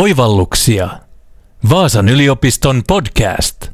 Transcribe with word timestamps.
Oivalluksia. 0.00 0.88
Vaasan 1.70 2.08
yliopiston 2.08 2.82
podcast. 2.88 3.70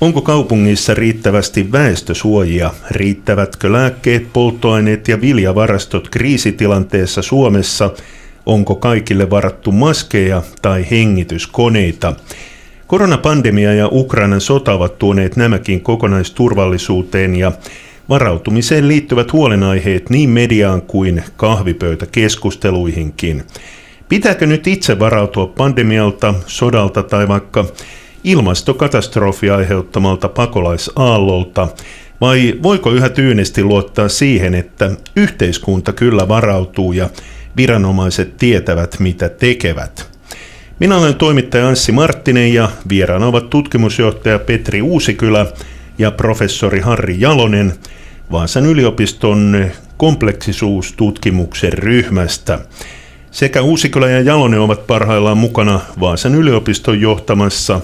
Onko 0.00 0.22
kaupungissa 0.22 0.94
riittävästi 0.94 1.72
väestösuojia? 1.72 2.70
Riittävätkö 2.90 3.72
lääkkeet, 3.72 4.32
polttoaineet 4.32 5.08
ja 5.08 5.20
viljavarastot 5.20 6.08
kriisitilanteessa 6.08 7.22
Suomessa? 7.22 7.90
Onko 8.46 8.74
kaikille 8.74 9.30
varattu 9.30 9.72
maskeja 9.72 10.42
tai 10.62 10.86
hengityskoneita? 10.90 12.14
Koronapandemia 12.86 13.74
ja 13.74 13.88
Ukrainan 13.92 14.40
sota 14.40 14.72
ovat 14.72 14.98
tuoneet 14.98 15.36
nämäkin 15.36 15.80
kokonaisturvallisuuteen 15.80 17.36
ja 17.36 17.52
varautumiseen 18.08 18.88
liittyvät 18.88 19.32
huolenaiheet 19.32 20.10
niin 20.10 20.30
mediaan 20.30 20.82
kuin 20.82 21.24
kahvipöytäkeskusteluihinkin. 21.36 23.42
Pitääkö 24.08 24.46
nyt 24.46 24.66
itse 24.66 24.98
varautua 24.98 25.46
pandemialta, 25.46 26.34
sodalta 26.46 27.02
tai 27.02 27.28
vaikka 27.28 27.64
ilmastokatastrofi 28.24 29.50
aiheuttamalta 29.50 30.28
pakolaisaallolta, 30.28 31.68
vai 32.20 32.54
voiko 32.62 32.90
yhä 32.90 33.08
tyynesti 33.08 33.64
luottaa 33.64 34.08
siihen, 34.08 34.54
että 34.54 34.90
yhteiskunta 35.16 35.92
kyllä 35.92 36.28
varautuu 36.28 36.92
ja 36.92 37.08
viranomaiset 37.56 38.36
tietävät, 38.36 38.96
mitä 38.98 39.28
tekevät? 39.28 40.10
Minä 40.80 40.96
olen 40.96 41.14
toimittaja 41.14 41.68
Anssi 41.68 41.92
Marttinen 41.92 42.54
ja 42.54 42.70
vieraana 42.88 43.26
ovat 43.26 43.50
tutkimusjohtaja 43.50 44.38
Petri 44.38 44.82
Uusikylä 44.82 45.46
ja 45.98 46.10
professori 46.10 46.80
Harri 46.80 47.16
Jalonen 47.18 47.72
Vaasan 48.32 48.66
yliopiston 48.66 49.66
kompleksisuustutkimuksen 49.96 51.72
ryhmästä. 51.72 52.58
Sekä 53.30 53.62
Uusikylä 53.62 54.10
ja 54.10 54.20
Jalonen 54.20 54.60
ovat 54.60 54.86
parhaillaan 54.86 55.38
mukana 55.38 55.80
Vaasan 56.00 56.34
yliopiston 56.34 57.00
johtamassa 57.00 57.80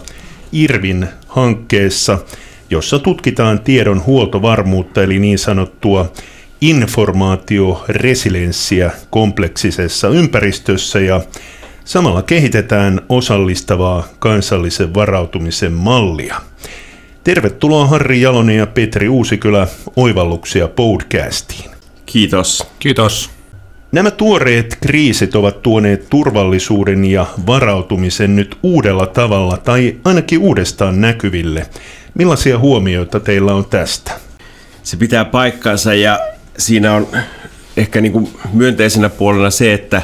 IRVin 0.53 1.07
hankkeessa, 1.27 2.19
jossa 2.71 2.99
tutkitaan 2.99 3.61
tiedon 3.61 4.05
huoltovarmuutta 4.07 5.03
eli 5.03 5.19
niin 5.19 5.39
sanottua 5.39 6.13
informaatioresilienssiä 6.63 8.91
kompleksisessa 9.11 10.09
ympäristössä 10.09 11.01
ja 11.01 11.21
samalla 11.85 12.23
kehitetään 12.23 13.01
osallistavaa 13.09 14.09
kansallisen 14.19 14.95
varautumisen 14.95 15.73
mallia. 15.73 16.37
Tervetuloa 17.25 17.87
Harri 17.87 18.21
Jalonen 18.21 18.57
ja 18.57 18.67
Petri 18.67 19.09
Uusikylä 19.09 19.67
Oivalluksia 19.97 20.69
podcastiin. 20.69 21.71
Kiitos. 22.07 22.67
Kiitos. 22.79 23.31
Nämä 23.93 24.11
tuoreet 24.11 24.79
kriisit 24.81 25.35
ovat 25.35 25.63
tuoneet 25.63 26.07
turvallisuuden 26.11 27.05
ja 27.05 27.27
varautumisen 27.47 28.37
nyt 28.37 28.59
uudella 28.63 29.07
tavalla 29.07 29.57
tai 29.57 29.97
ainakin 30.05 30.39
uudestaan 30.39 31.01
näkyville. 31.01 31.67
Millaisia 32.15 32.59
huomioita 32.59 33.21
teillä 33.21 33.55
on 33.55 33.65
tästä? 33.65 34.13
Se 34.83 34.97
pitää 34.97 35.25
paikkansa 35.25 35.95
ja 35.95 36.32
siinä 36.63 36.95
on 36.95 37.07
ehkä 37.77 38.01
niin 38.01 38.13
kuin 38.13 38.29
myönteisenä 38.53 39.09
puolena 39.09 39.51
se, 39.51 39.73
että, 39.73 40.03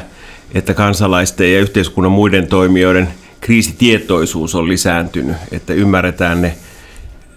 että 0.53 0.73
kansalaisten 0.73 1.53
ja 1.53 1.59
yhteiskunnan 1.59 2.11
muiden 2.11 2.47
toimijoiden 2.47 3.07
kriisitietoisuus 3.41 4.55
on 4.55 4.67
lisääntynyt, 4.67 5.35
että 5.51 5.73
ymmärretään 5.73 6.41
ne, 6.41 6.55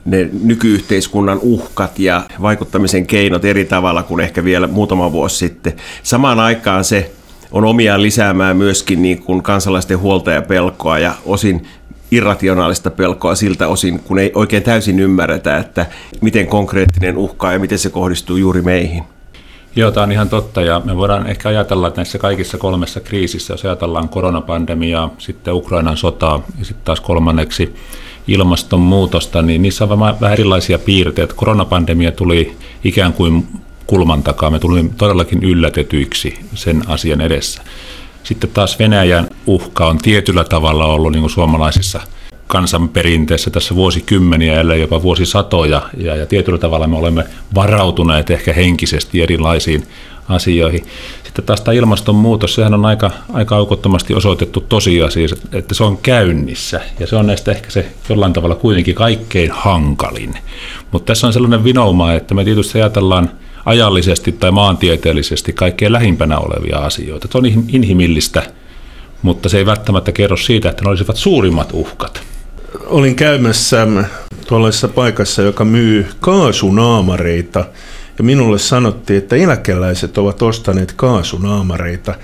ne 0.05 0.29
nykyyhteiskunnan 0.43 1.39
uhkat 1.43 1.99
ja 1.99 2.27
vaikuttamisen 2.43 3.07
keinot 3.07 3.45
eri 3.45 3.65
tavalla 3.65 4.03
kuin 4.03 4.21
ehkä 4.21 4.45
vielä 4.45 4.67
muutama 4.67 5.13
vuosi 5.13 5.37
sitten. 5.37 5.73
Samaan 6.03 6.41
aikaan 6.41 6.85
se 6.85 7.11
on 7.53 7.65
omiaan 7.65 8.03
lisäämään 8.03 8.57
myöskin 8.57 9.03
niin 9.03 9.23
kuin 9.23 9.43
kansalaisten 9.43 9.99
huolta 9.99 10.31
ja 10.31 10.43
pelkoa 10.43 10.99
ja 10.99 11.15
osin 11.25 11.67
irrationaalista 12.13 12.91
pelkoa 12.91 13.35
siltä 13.35 13.69
osin, 13.69 14.01
kun 14.01 14.19
ei 14.19 14.33
oikein 14.35 14.63
täysin 14.63 15.01
ymmärretä, 15.01 15.57
että 15.57 15.87
miten 16.21 16.47
konkreettinen 16.47 17.17
uhka 17.17 17.53
ja 17.53 17.59
miten 17.59 17.79
se 17.79 17.91
kohdistuu 17.91 18.37
juuri 18.37 18.63
meihin. 18.63 19.03
Joo, 19.77 19.91
tämä 19.91 20.05
on 20.05 20.13
ihan 20.13 20.29
totta 20.29 20.63
ja 20.63 20.83
me 20.85 20.97
voidaan 20.97 21.27
ehkä 21.27 21.49
ajatella, 21.49 21.89
että 21.89 21.99
näissä 21.99 22.19
kaikissa 22.19 22.59
kolmessa 22.59 23.01
kriisissä, 23.01 23.55
jos 23.55 23.65
ajatellaan 23.65 24.09
koronapandemiaa, 24.09 25.15
sitten 25.19 25.55
Ukrainan 25.55 25.97
sotaa 25.97 26.45
ja 26.59 26.65
sitten 26.65 26.85
taas 26.85 27.01
kolmanneksi 27.01 27.75
ilmastonmuutosta, 28.29 29.43
niin 29.43 29.63
niissä 29.63 29.85
on 29.85 30.01
vähän 30.01 30.33
erilaisia 30.33 30.79
piirteitä. 30.79 31.35
Koronapandemia 31.35 32.13
tuli 32.13 32.57
ikään 32.85 33.13
kuin 33.13 33.47
kulman 33.87 34.23
takaa, 34.23 34.51
me 34.51 34.59
tulimme 34.59 34.93
todellakin 34.97 35.43
yllätetyiksi 35.43 36.39
sen 36.55 36.83
asian 36.87 37.21
edessä. 37.21 37.63
Sitten 38.23 38.51
taas 38.51 38.79
Venäjän 38.79 39.29
uhka 39.47 39.87
on 39.87 39.99
tietyllä 39.99 40.45
tavalla 40.45 40.87
ollut 40.87 41.13
niin 41.13 41.23
kuin 41.23 41.31
suomalaisissa 41.31 42.01
kansanperinteessä 42.47 43.51
tässä 43.51 43.75
vuosikymmeniä, 43.75 44.61
ellei 44.61 44.81
jopa 44.81 45.03
vuosisatoja, 45.03 45.83
ja, 45.97 46.17
ja 46.17 46.27
tietyllä 46.27 46.59
tavalla 46.59 46.87
me 46.87 46.97
olemme 46.97 47.25
varautuneet 47.55 48.31
ehkä 48.31 48.53
henkisesti 48.53 49.23
erilaisiin 49.23 49.87
asioihin. 50.29 50.85
Sitten 51.25 51.45
taas 51.45 51.61
tämä 51.61 51.75
ilmastonmuutos, 51.75 52.55
sehän 52.55 52.75
on 52.75 52.87
aika, 52.87 53.11
aika 53.33 53.57
aukottomasti 53.57 54.15
osoitettu 54.15 54.61
tosiasia, 54.61 55.29
että 55.53 55.75
se 55.75 55.85
on 55.85 55.97
käynnissä, 55.97 56.81
ja 57.01 57.07
se 57.07 57.17
on 57.17 57.27
näistä 57.27 57.51
ehkä 57.51 57.71
se 57.71 57.87
jollain 58.09 58.33
tavalla 58.33 58.55
kuitenkin 58.55 58.95
kaikkein 58.95 59.51
hankalin. 59.51 60.39
Mutta 60.91 61.07
tässä 61.07 61.27
on 61.27 61.33
sellainen 61.33 61.65
vinouma, 61.65 62.13
että 62.13 62.35
me 62.35 62.45
tietysti 62.45 62.79
ajatellaan 62.79 63.31
ajallisesti 63.65 64.33
tai 64.33 64.51
maantieteellisesti 64.51 65.53
kaikkein 65.53 65.93
lähimpänä 65.93 66.39
olevia 66.39 66.79
asioita. 66.79 67.29
Se 67.31 67.39
on 67.39 67.47
inhimillistä, 67.47 68.43
mutta 69.23 69.49
se 69.49 69.59
ei 69.59 69.67
välttämättä 69.67 70.13
kerro 70.13 70.37
siitä, 70.37 70.71
että 70.71 70.85
ne 70.85 70.91
olisivat 70.91 71.17
suurimmat 71.17 71.71
uhkat. 71.73 72.23
Olin 72.87 73.15
käymässä 73.15 73.87
tuollaisessa 74.47 74.89
paikassa, 74.89 75.43
joka 75.43 75.65
myy 75.65 76.07
kaasunaamareita, 76.21 77.65
ja 78.19 78.25
minulle 78.25 78.59
sanottiin, 78.59 79.19
että 79.19 79.37
eläkeläiset 79.37 80.19
ovat 80.19 80.43
ostaneet 80.43 80.93
kaasunaamareita. 80.97 82.15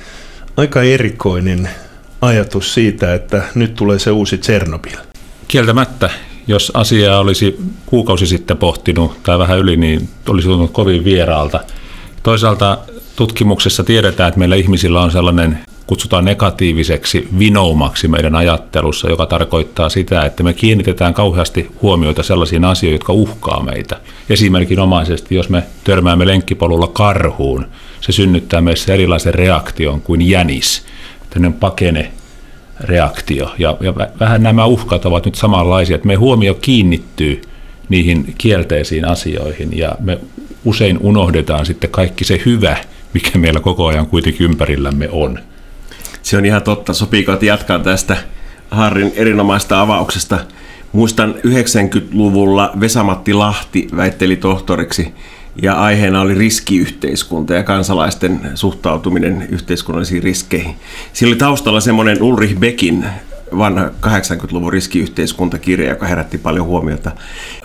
Aika 0.56 0.82
erikoinen 0.82 1.68
ajatus 2.20 2.74
siitä, 2.74 3.14
että 3.14 3.42
nyt 3.54 3.74
tulee 3.74 3.98
se 3.98 4.10
uusi 4.10 4.38
Tsernobyl. 4.38 4.96
Kieltämättä, 5.48 6.10
jos 6.48 6.72
asiaa 6.74 7.18
olisi 7.18 7.58
kuukausi 7.86 8.26
sitten 8.26 8.56
pohtinut 8.56 9.22
tai 9.22 9.38
vähän 9.38 9.58
yli, 9.58 9.76
niin 9.76 10.08
olisi 10.28 10.48
tuntunut 10.48 10.70
kovin 10.70 11.04
vieraalta. 11.04 11.60
Toisaalta 12.22 12.78
tutkimuksessa 13.16 13.84
tiedetään, 13.84 14.28
että 14.28 14.38
meillä 14.38 14.56
ihmisillä 14.56 15.02
on 15.02 15.10
sellainen 15.10 15.58
kutsutaan 15.86 16.24
negatiiviseksi 16.24 17.28
vinoumaksi 17.38 18.08
meidän 18.08 18.34
ajattelussa, 18.34 19.10
joka 19.10 19.26
tarkoittaa 19.26 19.88
sitä, 19.88 20.22
että 20.22 20.42
me 20.42 20.52
kiinnitetään 20.52 21.14
kauheasti 21.14 21.70
huomioita 21.82 22.22
sellaisiin 22.22 22.64
asioihin, 22.64 22.94
jotka 22.94 23.12
uhkaa 23.12 23.62
meitä. 23.62 24.00
Esimerkinomaisesti, 24.30 25.34
jos 25.34 25.48
me 25.48 25.62
törmäämme 25.84 26.26
lenkkipolulla 26.26 26.86
karhuun, 26.86 27.66
se 28.00 28.12
synnyttää 28.12 28.60
meissä 28.60 28.94
erilaisen 28.94 29.34
reaktion 29.34 30.00
kuin 30.00 30.22
jänis, 30.28 30.82
tämmöinen 31.30 31.60
pakene 31.60 32.12
reaktio. 32.80 33.54
Ja, 33.58 33.76
ja 33.80 33.94
vähän 34.20 34.42
nämä 34.42 34.64
uhkat 34.64 35.06
ovat 35.06 35.24
nyt 35.24 35.34
samanlaisia, 35.34 35.96
että 35.96 36.06
me 36.06 36.14
huomio 36.14 36.54
kiinnittyy 36.54 37.42
niihin 37.88 38.34
kielteisiin 38.38 39.04
asioihin 39.04 39.78
ja 39.78 39.92
me 40.00 40.18
usein 40.64 40.98
unohdetaan 41.00 41.66
sitten 41.66 41.90
kaikki 41.90 42.24
se 42.24 42.42
hyvä, 42.46 42.76
mikä 43.14 43.38
meillä 43.38 43.60
koko 43.60 43.86
ajan 43.86 44.06
kuitenkin 44.06 44.44
ympärillämme 44.44 45.08
on. 45.12 45.38
Se 46.22 46.36
on 46.36 46.44
ihan 46.44 46.62
totta. 46.62 46.94
Sopiiko, 46.94 47.32
että 47.32 47.46
jatkan 47.46 47.82
tästä 47.82 48.16
Harrin 48.70 49.12
erinomaista 49.16 49.80
avauksesta? 49.80 50.38
Muistan 50.92 51.34
90-luvulla 51.34 52.72
Vesamatti 52.80 53.34
Lahti 53.34 53.88
väitteli 53.96 54.36
tohtoriksi 54.36 55.14
ja 55.62 55.74
aiheena 55.74 56.20
oli 56.20 56.34
riskiyhteiskunta 56.34 57.54
ja 57.54 57.62
kansalaisten 57.62 58.40
suhtautuminen 58.54 59.46
yhteiskunnallisiin 59.50 60.22
riskeihin. 60.22 60.76
Siinä 61.12 61.30
oli 61.30 61.38
taustalla 61.38 61.80
semmoinen 61.80 62.22
Ulrich 62.22 62.58
Beckin 62.58 63.04
vanha 63.58 63.90
80-luvun 64.06 64.72
riskiyhteiskuntakirja, 64.72 65.88
joka 65.88 66.06
herätti 66.06 66.38
paljon 66.38 66.66
huomiota. 66.66 67.10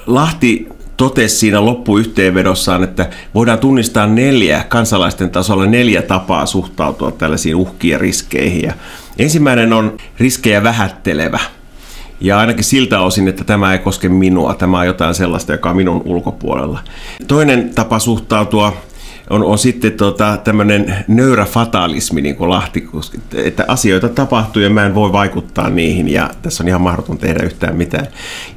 Lahti 0.07 0.67
totesi 0.97 1.35
siinä 1.35 1.65
loppuyhteenvedossaan, 1.65 2.83
että 2.83 3.09
voidaan 3.35 3.59
tunnistaa 3.59 4.07
neljä 4.07 4.65
kansalaisten 4.69 5.29
tasolla 5.29 5.65
neljä 5.65 6.01
tapaa 6.01 6.45
suhtautua 6.45 7.11
tällaisiin 7.11 7.55
uhkiin 7.55 7.91
ja 7.91 7.97
riskeihin. 7.97 8.61
Ja 8.61 8.73
ensimmäinen 9.17 9.73
on 9.73 9.97
riskejä 10.19 10.63
vähättelevä. 10.63 11.39
Ja 12.23 12.39
ainakin 12.39 12.63
siltä 12.63 12.99
osin, 13.01 13.27
että 13.27 13.43
tämä 13.43 13.73
ei 13.73 13.79
koske 13.79 14.09
minua, 14.09 14.53
tämä 14.53 14.79
on 14.79 14.85
jotain 14.85 15.15
sellaista, 15.15 15.51
joka 15.51 15.69
on 15.69 15.75
minun 15.75 16.01
ulkopuolella. 16.05 16.79
Toinen 17.27 17.71
tapa 17.75 17.99
suhtautua 17.99 18.77
on, 19.29 19.43
on 19.43 19.57
sitten 19.57 19.91
tota, 19.91 20.37
tämmöinen 20.43 20.95
nöyrä 21.07 21.45
fatalismi, 21.45 22.21
niin 22.21 22.35
kuin 22.35 22.49
Lahti, 22.49 22.87
että 23.35 23.65
asioita 23.67 24.09
tapahtuu 24.09 24.61
ja 24.61 24.69
mä 24.69 24.85
en 24.85 24.95
voi 24.95 25.11
vaikuttaa 25.11 25.69
niihin 25.69 26.09
ja 26.09 26.29
tässä 26.41 26.63
on 26.63 26.67
ihan 26.67 26.81
mahdoton 26.81 27.17
tehdä 27.17 27.43
yhtään 27.43 27.75
mitään. 27.75 28.07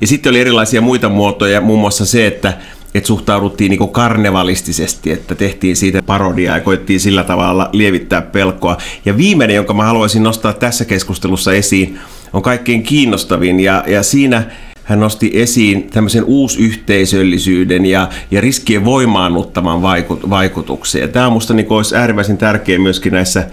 Ja 0.01 0.07
sitten 0.07 0.31
oli 0.31 0.41
erilaisia 0.41 0.81
muita 0.81 1.09
muotoja, 1.09 1.61
muun 1.61 1.81
muassa 1.81 2.07
se, 2.07 2.27
että 2.27 2.53
että 2.95 3.07
suhtauduttiin 3.07 3.71
niin 3.71 3.89
karnevalistisesti, 3.89 5.12
että 5.12 5.35
tehtiin 5.35 5.77
siitä 5.77 6.03
parodiaa 6.03 6.57
ja 6.57 6.62
koettiin 6.62 7.01
sillä 7.01 7.25
tavalla 7.25 7.71
lievittää 7.73 8.23
pelkoa. 8.23 8.77
Ja 9.05 9.17
viimeinen, 9.17 9.57
jonka 9.57 9.75
mä 9.75 9.85
haluaisin 9.85 10.23
nostaa 10.23 10.53
tässä 10.53 10.85
keskustelussa 10.85 11.53
esiin, 11.53 11.99
on 12.37 12.43
kaikkein 12.43 12.83
kiinnostavin 12.83 13.61
ja, 13.61 13.85
ja 13.87 14.03
siinä 14.03 14.44
hän 14.85 15.00
nosti 15.00 15.31
esiin 15.35 15.91
tämmöisen 15.91 16.25
uusyhteisöllisyyden 16.25 17.87
ja, 17.87 18.09
ja 18.31 18.41
riskien 18.41 18.85
voimaannuttaman 18.85 19.83
vaikut. 20.31 20.71
Ja 21.00 21.09
tämä 21.09 21.29
minusta 21.29 21.55
niin 21.55 21.67
olisi 21.71 21.97
äärimmäisen 21.97 22.38
tärkeä 22.38 22.79
myöskin 22.79 23.12
näissä 23.12 23.47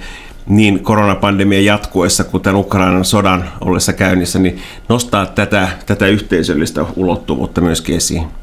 niin 0.48 0.80
koronapandemian 0.80 1.66
jatkuessa 1.66 2.24
kuin 2.24 2.44
tämän 2.44 2.60
Ukrainan 2.60 3.06
sodan 3.06 3.50
ollessa 3.62 3.94
käynnissä, 3.94 4.40
niin 4.40 4.58
nostaa 4.90 5.26
tätä, 5.26 5.68
tätä 5.86 6.08
yhteisöllistä 6.08 6.86
ulottuvuutta 6.96 7.62
myöskin 7.62 7.96
esiin. 7.96 8.43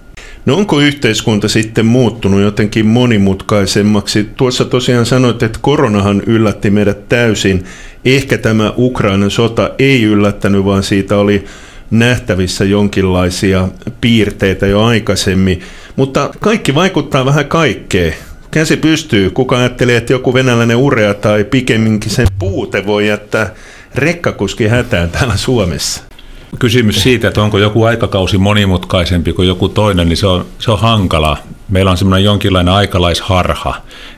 No 0.51 0.57
onko 0.57 0.81
yhteiskunta 0.81 1.49
sitten 1.49 1.87
muuttunut 1.87 2.41
jotenkin 2.41 2.87
monimutkaisemmaksi? 2.87 4.29
Tuossa 4.37 4.65
tosiaan 4.65 5.07
sanoit, 5.07 5.43
että 5.43 5.59
koronahan 5.63 6.23
yllätti 6.27 6.71
meidät 6.71 7.09
täysin. 7.09 7.65
Ehkä 8.05 8.39
tämä 8.39 8.73
Ukrainan 8.77 9.31
sota 9.31 9.71
ei 9.79 10.03
yllättänyt, 10.03 10.65
vaan 10.65 10.83
siitä 10.83 11.17
oli 11.17 11.45
nähtävissä 11.91 12.65
jonkinlaisia 12.65 13.69
piirteitä 14.01 14.67
jo 14.67 14.83
aikaisemmin. 14.85 15.61
Mutta 15.97 16.31
kaikki 16.41 16.75
vaikuttaa 16.75 17.25
vähän 17.25 17.47
kaikkeen. 17.47 18.15
Käsi 18.51 18.77
pystyy. 18.77 19.31
Kuka 19.31 19.59
ajattelee, 19.59 19.97
että 19.97 20.13
joku 20.13 20.35
venäläinen 20.35 20.77
urea 20.77 21.15
tai 21.15 21.45
pikemminkin 21.45 22.11
sen 22.11 22.27
puute 22.39 22.87
voi 22.87 23.09
jättää 23.09 23.55
rekkakuski 23.95 24.69
hätään 24.69 25.11
täällä 25.11 25.37
Suomessa? 25.37 26.10
Kysymys 26.59 27.03
siitä, 27.03 27.29
että 27.29 27.43
onko 27.43 27.59
joku 27.59 27.85
aikakausi 27.85 28.39
monimutkaisempi 28.39 29.33
kuin 29.33 29.49
joku 29.49 29.69
toinen, 29.69 30.09
niin 30.09 30.17
se 30.17 30.27
on, 30.27 30.45
se 30.59 30.71
on 30.71 30.79
hankala. 30.79 31.37
Meillä 31.69 31.91
on 31.91 31.97
semmoinen 31.97 32.25
jonkinlainen 32.25 32.75
aikalaisharha, 32.75 33.75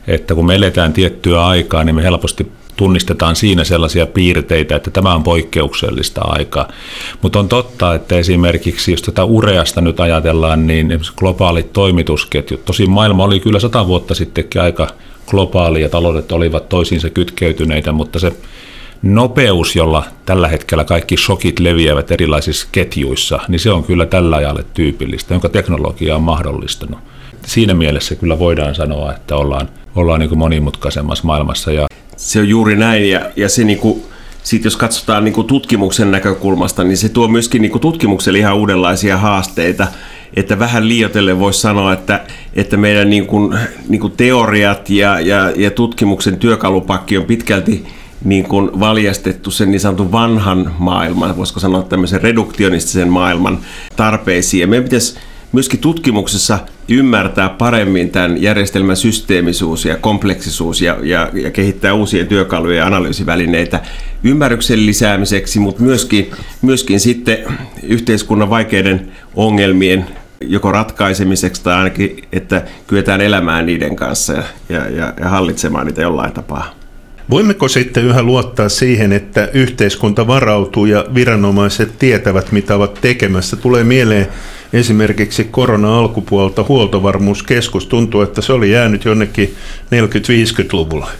että 0.06 0.34
kun 0.34 0.46
me 0.46 0.54
eletään 0.54 0.92
tiettyä 0.92 1.46
aikaa, 1.46 1.84
niin 1.84 1.94
me 1.94 2.02
helposti 2.02 2.52
tunnistetaan 2.76 3.36
siinä 3.36 3.64
sellaisia 3.64 4.06
piirteitä, 4.06 4.76
että 4.76 4.90
tämä 4.90 5.14
on 5.14 5.22
poikkeuksellista 5.22 6.20
aikaa. 6.24 6.68
Mutta 7.22 7.38
on 7.38 7.48
totta, 7.48 7.94
että 7.94 8.18
esimerkiksi 8.18 8.90
jos 8.90 9.02
tätä 9.02 9.24
ureasta 9.24 9.80
nyt 9.80 10.00
ajatellaan, 10.00 10.66
niin 10.66 11.00
globaalit 11.16 11.72
toimitusketjut, 11.72 12.64
tosin 12.64 12.90
maailma 12.90 13.24
oli 13.24 13.40
kyllä 13.40 13.60
sata 13.60 13.86
vuotta 13.86 14.14
sittenkin 14.14 14.62
aika 14.62 14.88
globaali 15.26 15.82
ja 15.82 15.88
taloudet 15.88 16.32
olivat 16.32 16.68
toisiinsa 16.68 17.10
kytkeytyneitä, 17.10 17.92
mutta 17.92 18.18
se 18.18 18.32
nopeus, 19.02 19.76
jolla 19.76 20.04
tällä 20.26 20.48
hetkellä 20.48 20.84
kaikki 20.84 21.16
shokit 21.16 21.60
leviävät 21.60 22.10
erilaisissa 22.10 22.68
ketjuissa, 22.72 23.40
niin 23.48 23.60
se 23.60 23.70
on 23.70 23.84
kyllä 23.84 24.06
tällä 24.06 24.36
ajalle 24.36 24.64
tyypillistä, 24.74 25.34
jonka 25.34 25.48
teknologia 25.48 26.16
on 26.16 26.22
mahdollistanut. 26.22 26.98
Siinä 27.46 27.74
mielessä 27.74 28.14
kyllä 28.14 28.38
voidaan 28.38 28.74
sanoa, 28.74 29.12
että 29.12 29.36
ollaan, 29.36 29.68
ollaan 29.96 30.20
niin 30.20 30.38
monimutkaisemmassa 30.38 31.24
maailmassa. 31.24 31.72
Ja 31.72 31.86
se 32.16 32.40
on 32.40 32.48
juuri 32.48 32.76
näin 32.76 33.10
ja, 33.10 33.20
ja 33.36 33.48
se 33.48 33.64
niin 33.64 33.78
kuin, 33.78 34.02
sit 34.42 34.64
jos 34.64 34.76
katsotaan 34.76 35.24
niin 35.24 35.44
tutkimuksen 35.46 36.10
näkökulmasta, 36.10 36.84
niin 36.84 36.96
se 36.96 37.08
tuo 37.08 37.28
myöskin 37.28 37.62
niin 37.62 37.80
tutkimukselle 37.80 38.38
ihan 38.38 38.56
uudenlaisia 38.56 39.18
haasteita 39.18 39.86
että 40.36 40.58
vähän 40.58 40.88
liioitellen 40.88 41.38
voisi 41.40 41.60
sanoa, 41.60 41.92
että, 41.92 42.20
että 42.54 42.76
meidän 42.76 43.10
niin 43.10 43.26
kuin, 43.26 43.58
niin 43.88 44.00
kuin 44.00 44.12
teoriat 44.16 44.90
ja, 44.90 45.20
ja, 45.20 45.52
ja 45.56 45.70
tutkimuksen 45.70 46.36
työkalupakki 46.36 47.18
on 47.18 47.24
pitkälti 47.24 47.86
niin 48.24 48.44
kuin 48.44 48.80
valjastettu 48.80 49.50
sen 49.50 49.70
niin 49.70 49.80
sanotun 49.80 50.12
vanhan 50.12 50.74
maailman, 50.78 51.36
voisiko 51.36 51.60
sanoa 51.60 51.82
tämmöisen 51.82 52.22
reduktionistisen 52.22 53.08
maailman 53.08 53.58
tarpeisiin. 53.96 54.60
Ja 54.60 54.66
meidän 54.66 54.84
pitäisi 54.84 55.18
myöskin 55.52 55.80
tutkimuksessa 55.80 56.58
ymmärtää 56.88 57.48
paremmin 57.48 58.10
tämän 58.10 58.42
järjestelmän 58.42 58.96
systeemisuus 58.96 59.84
ja 59.84 59.96
kompleksisuus 59.96 60.80
ja, 60.80 60.96
ja, 61.02 61.30
ja 61.34 61.50
kehittää 61.50 61.94
uusia 61.94 62.24
työkaluja 62.24 62.76
ja 62.76 62.86
analyysivälineitä 62.86 63.80
ymmärryksen 64.24 64.86
lisäämiseksi, 64.86 65.58
mutta 65.58 65.82
myöskin, 65.82 66.30
myöskin 66.62 67.00
sitten 67.00 67.38
yhteiskunnan 67.82 68.50
vaikeiden 68.50 69.12
ongelmien 69.34 70.06
joko 70.40 70.72
ratkaisemiseksi 70.72 71.62
tai 71.62 71.76
ainakin, 71.76 72.24
että 72.32 72.62
kyetään 72.86 73.20
elämään 73.20 73.66
niiden 73.66 73.96
kanssa 73.96 74.32
ja, 74.32 74.44
ja, 74.68 75.14
ja, 75.20 75.28
hallitsemaan 75.28 75.86
niitä 75.86 76.02
jollain 76.02 76.32
tapaa. 76.32 76.81
Voimmeko 77.30 77.68
sitten 77.68 78.04
yhä 78.04 78.22
luottaa 78.22 78.68
siihen, 78.68 79.12
että 79.12 79.48
yhteiskunta 79.52 80.26
varautuu 80.26 80.86
ja 80.86 81.04
viranomaiset 81.14 81.98
tietävät, 81.98 82.52
mitä 82.52 82.74
ovat 82.76 82.98
tekemässä? 83.00 83.56
Tulee 83.56 83.84
mieleen 83.84 84.28
esimerkiksi 84.72 85.44
korona-alkupuolta 85.44 86.64
huoltovarmuuskeskus. 86.68 87.86
Tuntuu, 87.86 88.20
että 88.20 88.40
se 88.40 88.52
oli 88.52 88.70
jäänyt 88.70 89.04
jonnekin 89.04 89.54
40-50-luvulla. 89.84 91.10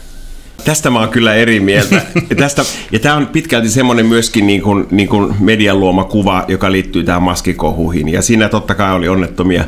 Tästä 0.65 0.89
mä 0.89 0.99
oon 0.99 1.09
kyllä 1.09 1.33
eri 1.33 1.59
mieltä. 1.59 2.01
Ja, 2.29 2.35
tästä, 2.35 2.65
ja 2.91 2.99
tämä 2.99 3.15
on 3.15 3.27
pitkälti 3.27 3.69
semmoinen 3.69 4.05
myöskin 4.05 4.47
niin 4.47 4.61
kuin, 4.61 4.87
niin 4.91 5.09
kuin 5.09 5.35
median 5.39 5.79
luoma 5.79 6.03
kuva, 6.03 6.45
joka 6.47 6.71
liittyy 6.71 7.03
tähän 7.03 7.23
maskikohuihin. 7.23 8.09
Ja 8.09 8.21
siinä 8.21 8.49
totta 8.49 8.75
kai 8.75 8.93
oli 8.93 9.07
onnettomia, 9.07 9.63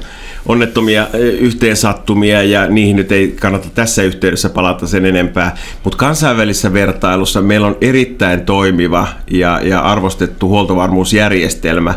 onnettomia 0.46 1.08
yhteensattumia 1.40 2.44
ja 2.44 2.68
niihin 2.68 2.96
nyt 2.96 3.12
ei 3.12 3.36
kannata 3.42 3.68
tässä 3.76 4.04
yhteydessä 4.04 4.50
palata 4.50 4.88
sen 4.88 5.06
enempää. 5.06 5.58
Mutta 5.84 5.98
kansainvälisessä 5.98 6.74
vertailussa 6.74 7.42
meillä 7.42 7.68
on 7.68 7.78
erittäin 7.82 8.42
toimiva 8.42 9.08
ja, 9.32 9.60
ja 9.64 9.80
arvostettu 9.80 10.50
huoltovarmuusjärjestelmä. 10.50 11.94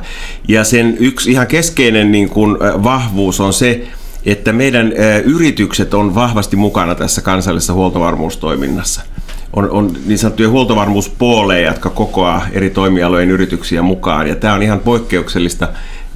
Ja 0.48 0.64
sen 0.64 0.96
yksi 1.00 1.30
ihan 1.30 1.46
keskeinen 1.46 2.12
niin 2.12 2.28
kuin, 2.28 2.56
vahvuus 2.60 3.40
on 3.40 3.52
se, 3.52 3.86
että 4.26 4.52
meidän 4.52 4.92
yritykset 5.24 5.94
on 5.94 6.14
vahvasti 6.14 6.56
mukana 6.56 6.94
tässä 6.94 7.22
kansallisessa 7.22 7.72
huoltovarmuustoiminnassa. 7.72 9.02
On, 9.52 9.70
on 9.70 9.92
niin 10.06 10.18
sanottuja 10.18 10.48
huoltovarmuuspooleja, 10.48 11.68
jotka 11.68 11.90
kokoaa 11.90 12.46
eri 12.52 12.70
toimialojen 12.70 13.30
yrityksiä 13.30 13.82
mukaan. 13.82 14.28
Ja 14.28 14.36
tämä 14.36 14.54
on 14.54 14.62
ihan 14.62 14.80
poikkeuksellista 14.80 15.68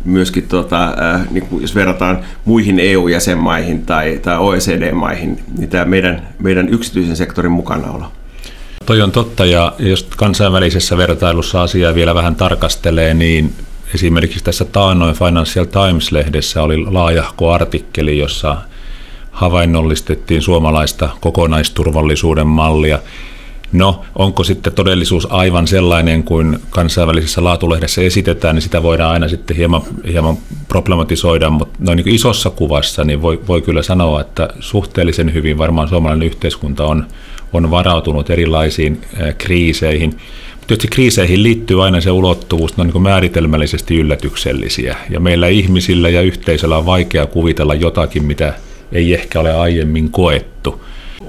myöskin, 0.04 0.48
tota, 0.48 0.94
niin 1.30 1.46
kuin 1.46 1.62
jos 1.62 1.74
verrataan 1.74 2.18
muihin 2.44 2.78
EU-jäsenmaihin 2.78 3.86
tai, 3.86 4.18
tai 4.22 4.38
OECD-maihin, 4.38 5.40
niin 5.58 5.68
tämä 5.68 5.84
meidän, 5.84 6.28
meidän 6.38 6.68
yksityisen 6.68 7.16
sektorin 7.16 7.52
mukanaolo. 7.52 8.12
Toi 8.86 9.02
on 9.02 9.12
totta, 9.12 9.44
ja 9.44 9.72
jos 9.78 10.08
kansainvälisessä 10.16 10.96
vertailussa 10.96 11.62
asiaa 11.62 11.94
vielä 11.94 12.14
vähän 12.14 12.36
tarkastelee, 12.36 13.14
niin 13.14 13.54
Esimerkiksi 13.94 14.44
tässä 14.44 14.64
taannoin 14.64 15.14
Financial 15.14 15.64
Times-lehdessä 15.64 16.62
oli 16.62 16.76
laajahko 16.76 17.52
artikkeli, 17.52 18.18
jossa 18.18 18.56
havainnollistettiin 19.30 20.42
suomalaista 20.42 21.08
kokonaisturvallisuuden 21.20 22.46
mallia. 22.46 22.98
No, 23.72 24.04
onko 24.14 24.44
sitten 24.44 24.72
todellisuus 24.72 25.26
aivan 25.30 25.66
sellainen 25.66 26.22
kuin 26.22 26.58
kansainvälisessä 26.70 27.44
laatulehdessä 27.44 28.02
esitetään, 28.02 28.54
niin 28.54 28.62
sitä 28.62 28.82
voidaan 28.82 29.12
aina 29.12 29.28
sitten 29.28 29.56
hieman, 29.56 29.82
hieman 30.08 30.36
problematisoida, 30.68 31.50
mutta 31.50 31.78
noin 31.78 31.96
niin 31.96 32.14
isossa 32.14 32.50
kuvassa 32.50 33.04
niin 33.04 33.22
voi, 33.22 33.40
voi 33.48 33.62
kyllä 33.62 33.82
sanoa, 33.82 34.20
että 34.20 34.48
suhteellisen 34.60 35.34
hyvin 35.34 35.58
varmaan 35.58 35.88
suomalainen 35.88 36.26
yhteiskunta 36.26 36.86
on, 36.86 37.06
on 37.52 37.70
varautunut 37.70 38.30
erilaisiin 38.30 39.00
kriiseihin. 39.38 40.18
Tietysti 40.66 40.88
kriiseihin 40.88 41.42
liittyy 41.42 41.84
aina 41.84 42.00
se 42.00 42.10
ulottuvuus, 42.10 42.76
ne 42.76 42.80
on 42.80 42.86
niin 42.86 43.02
määritelmällisesti 43.02 43.96
yllätyksellisiä. 43.96 44.96
Ja 45.10 45.20
meillä 45.20 45.48
ihmisillä 45.48 46.08
ja 46.08 46.20
yhteisöllä 46.20 46.78
on 46.78 46.86
vaikea 46.86 47.26
kuvitella 47.26 47.74
jotakin, 47.74 48.24
mitä 48.24 48.54
ei 48.92 49.14
ehkä 49.14 49.40
ole 49.40 49.52
aiemmin 49.54 50.10
koettu. 50.10 50.84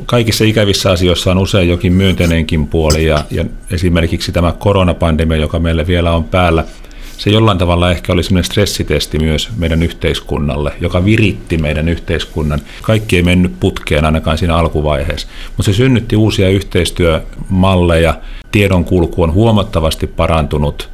Kaikissa 0.05 0.43
ikävissä 0.43 0.91
asioissa 0.91 1.31
on 1.31 1.37
usein 1.37 1.69
jokin 1.69 1.93
myönteinenkin 1.93 2.67
puoli, 2.67 3.05
ja, 3.05 3.25
ja 3.31 3.45
esimerkiksi 3.71 4.31
tämä 4.31 4.51
koronapandemia, 4.51 5.37
joka 5.37 5.59
meillä 5.59 5.87
vielä 5.87 6.11
on 6.11 6.23
päällä– 6.23 6.65
se 7.17 7.29
jollain 7.29 7.57
tavalla 7.57 7.91
ehkä 7.91 8.13
oli 8.13 8.23
semmoinen 8.23 8.43
stressitesti 8.43 9.19
myös 9.19 9.49
meidän 9.57 9.83
yhteiskunnalle, 9.83 10.71
joka 10.81 11.05
viritti 11.05 11.57
meidän 11.57 11.89
yhteiskunnan. 11.89 12.61
Kaikki 12.81 13.15
ei 13.15 13.23
mennyt 13.23 13.59
putkeen 13.59 14.05
ainakaan 14.05 14.37
siinä 14.37 14.55
alkuvaiheessa, 14.55 15.27
mutta 15.47 15.63
se 15.63 15.73
synnytti 15.73 16.15
uusia 16.15 16.49
yhteistyömalleja. 16.49 18.15
Tiedonkulku 18.51 19.23
on 19.23 19.33
huomattavasti 19.33 20.07
parantunut 20.07 20.89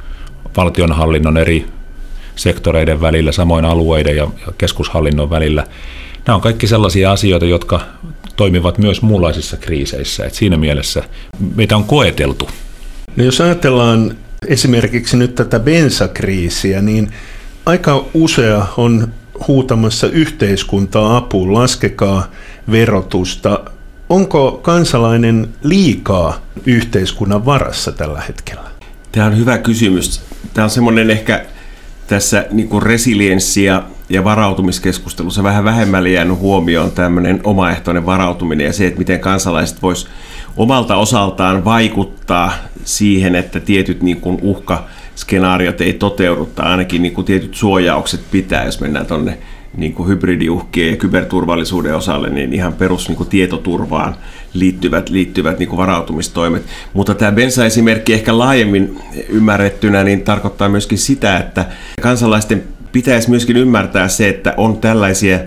valtionhallinnon 0.56 1.36
eri 1.36 1.66
sektoreiden 2.36 3.00
välillä, 3.00 3.32
samoin 3.32 3.64
alueiden 3.64 4.16
ja 4.16 4.28
keskushallinnon 4.58 5.30
välillä. 5.30 5.66
Nämä 6.26 6.34
on 6.34 6.42
kaikki 6.42 6.66
sellaisia 6.66 7.12
asioita, 7.12 7.46
jotka 7.46 7.80
toimivat 8.36 8.78
myös 8.78 9.02
muunlaisissa 9.02 9.56
kriiseissä. 9.56 10.26
Et 10.26 10.34
siinä 10.34 10.56
mielessä 10.56 11.02
meitä 11.54 11.76
on 11.76 11.84
koeteltu. 11.84 12.48
No 13.16 13.24
jos 13.24 13.40
ajatellaan 13.40 14.16
esimerkiksi 14.46 15.16
nyt 15.16 15.34
tätä 15.34 15.60
bensakriisiä, 15.60 16.82
niin 16.82 17.10
aika 17.66 18.04
usea 18.14 18.66
on 18.76 19.08
huutamassa 19.48 20.06
yhteiskuntaa 20.06 21.16
apuun, 21.16 21.54
laskekaa 21.54 22.30
verotusta. 22.70 23.60
Onko 24.08 24.52
kansalainen 24.62 25.48
liikaa 25.62 26.40
yhteiskunnan 26.66 27.44
varassa 27.44 27.92
tällä 27.92 28.20
hetkellä? 28.20 28.70
Tämä 29.12 29.26
on 29.26 29.38
hyvä 29.38 29.58
kysymys. 29.58 30.22
Tämä 30.54 30.64
on 30.64 30.70
semmoinen 30.70 31.10
ehkä 31.10 31.44
tässä 32.06 32.46
niin 32.50 32.68
kuin 32.68 32.82
resilienssia 32.82 33.82
ja 34.08 34.24
varautumiskeskustelussa 34.24 35.42
vähän 35.42 35.64
vähemmälle 35.64 36.10
jäänyt 36.10 36.38
huomioon 36.38 36.90
tämmöinen 36.90 37.40
omaehtoinen 37.44 38.06
varautuminen 38.06 38.66
ja 38.66 38.72
se, 38.72 38.86
että 38.86 38.98
miten 38.98 39.20
kansalaiset 39.20 39.82
vois 39.82 40.08
omalta 40.56 40.96
osaltaan 40.96 41.64
vaikuttaa 41.64 42.52
siihen, 42.84 43.34
että 43.34 43.60
tietyt 43.60 44.02
niin 44.02 44.20
kuin 44.20 44.38
uhkaskenaariot 44.42 45.80
ei 45.80 45.92
toteudu 45.92 46.46
tai 46.46 46.66
ainakin 46.66 47.02
niin 47.02 47.14
kuin 47.14 47.24
tietyt 47.24 47.54
suojaukset 47.54 48.20
pitää, 48.30 48.64
jos 48.64 48.80
mennään 48.80 49.06
tuonne 49.06 49.38
niin 49.76 49.92
kuin 49.92 50.08
hybridiuhkien 50.08 50.90
ja 50.90 50.96
kyberturvallisuuden 50.96 51.96
osalle, 51.96 52.30
niin 52.30 52.52
ihan 52.52 52.72
perus 52.72 53.08
niin 53.08 53.16
kuin 53.16 53.28
tietoturvaan 53.28 54.16
liittyvät, 54.54 55.08
liittyvät 55.08 55.58
niin 55.58 55.68
kuin 55.68 55.76
varautumistoimet. 55.76 56.62
Mutta 56.92 57.14
tämä 57.14 57.32
bensa-esimerkki 57.32 58.12
ehkä 58.12 58.38
laajemmin 58.38 58.98
ymmärrettynä 59.28 60.04
niin 60.04 60.22
tarkoittaa 60.22 60.68
myöskin 60.68 60.98
sitä, 60.98 61.38
että 61.38 61.66
kansalaisten 62.02 62.62
pitäisi 62.92 63.30
myöskin 63.30 63.56
ymmärtää 63.56 64.08
se, 64.08 64.28
että 64.28 64.54
on 64.56 64.78
tällaisia 64.78 65.38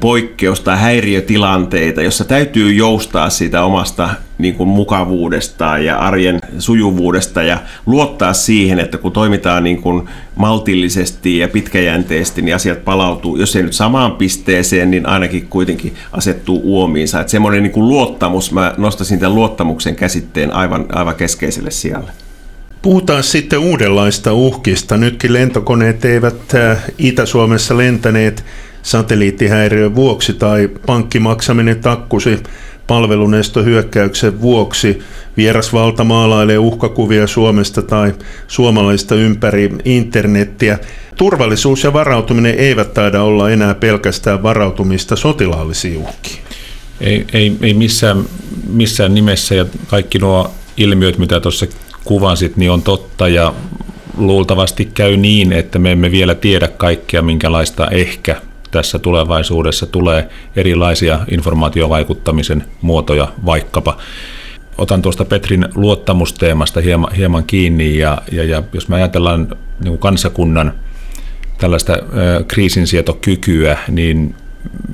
poikkeus- 0.00 0.60
tai 0.60 0.78
häiriötilanteita, 0.78 2.02
jossa 2.02 2.24
täytyy 2.24 2.72
joustaa 2.72 3.30
siitä 3.30 3.64
omasta 3.64 4.10
niin 4.38 4.54
kuin 4.54 4.68
mukavuudesta 4.68 5.78
ja 5.78 5.98
arjen 5.98 6.38
sujuvuudesta 6.58 7.42
ja 7.42 7.58
luottaa 7.86 8.32
siihen, 8.32 8.80
että 8.80 8.98
kun 8.98 9.12
toimitaan 9.12 9.64
niin 9.64 9.82
kuin 9.82 10.08
maltillisesti 10.36 11.38
ja 11.38 11.48
pitkäjänteisesti, 11.48 12.42
niin 12.42 12.54
asiat 12.54 12.84
palautuu, 12.84 13.36
jos 13.36 13.56
ei 13.56 13.62
nyt 13.62 13.72
samaan 13.72 14.12
pisteeseen, 14.12 14.90
niin 14.90 15.06
ainakin 15.06 15.46
kuitenkin 15.46 15.94
asettuu 16.12 16.60
uomiinsa. 16.64 17.20
Että 17.20 17.30
semmoinen 17.30 17.62
niin 17.62 17.72
kuin 17.72 17.88
luottamus, 17.88 18.52
mä 18.52 18.74
nostaisin 18.76 19.18
tämän 19.18 19.34
luottamuksen 19.34 19.96
käsitteen 19.96 20.52
aivan, 20.52 20.86
aivan 20.92 21.14
keskeiselle 21.14 21.70
sijalle. 21.70 22.10
Puhutaan 22.82 23.22
sitten 23.22 23.58
uudenlaista 23.58 24.32
uhkista. 24.32 24.96
Nytkin 24.96 25.32
lentokoneet 25.32 26.04
eivät 26.04 26.54
äh, 26.54 26.78
Itä-Suomessa 26.98 27.76
lentäneet 27.76 28.44
satelliittihäiriön 28.82 29.94
vuoksi 29.94 30.32
tai 30.34 30.68
pankkimaksaminen 30.86 31.80
takkusi 31.80 32.38
palvelunestohyökkäyksen 32.86 34.40
vuoksi. 34.40 34.98
Vierasvalta 35.36 36.04
maalailee 36.04 36.58
uhkakuvia 36.58 37.26
Suomesta 37.26 37.82
tai 37.82 38.14
suomalaista 38.48 39.14
ympäri 39.14 39.70
internettiä. 39.84 40.78
Turvallisuus 41.16 41.84
ja 41.84 41.92
varautuminen 41.92 42.54
eivät 42.54 42.94
taida 42.94 43.22
olla 43.22 43.50
enää 43.50 43.74
pelkästään 43.74 44.42
varautumista 44.42 45.16
sotilaallisiin 45.16 45.96
uhkiin. 45.96 46.42
Ei, 47.00 47.26
ei, 47.32 47.56
ei 47.62 47.74
missään, 47.74 48.24
missään 48.68 49.14
nimessä 49.14 49.54
ja 49.54 49.66
kaikki 49.86 50.18
nuo 50.18 50.50
ilmiöt, 50.76 51.18
mitä 51.18 51.40
tuossa 51.40 51.66
kuvasit, 52.04 52.56
niin 52.56 52.70
on 52.70 52.82
totta 52.82 53.28
ja 53.28 53.54
luultavasti 54.16 54.84
käy 54.84 55.16
niin, 55.16 55.52
että 55.52 55.78
me 55.78 55.92
emme 55.92 56.10
vielä 56.10 56.34
tiedä 56.34 56.68
kaikkea, 56.68 57.22
minkälaista 57.22 57.88
ehkä 57.90 58.36
tässä 58.70 58.98
tulevaisuudessa 58.98 59.86
tulee 59.86 60.28
erilaisia 60.56 61.20
informaatiovaikuttamisen 61.30 62.64
muotoja 62.82 63.28
vaikkapa. 63.46 63.96
Otan 64.78 65.02
tuosta 65.02 65.24
Petrin 65.24 65.68
luottamusteemasta 65.74 66.80
hieman, 66.80 67.12
hieman 67.12 67.44
kiinni 67.44 67.98
ja, 67.98 68.18
ja, 68.32 68.44
ja 68.44 68.62
jos 68.72 68.88
me 68.88 68.96
ajatellaan 68.96 69.56
niin 69.80 69.88
kuin 69.88 69.98
kansakunnan 69.98 70.72
tällaista 71.58 71.92
kriisinsietokykyä, 72.48 73.78
niin 73.88 74.34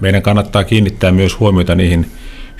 meidän 0.00 0.22
kannattaa 0.22 0.64
kiinnittää 0.64 1.12
myös 1.12 1.40
huomiota 1.40 1.74
niihin 1.74 2.06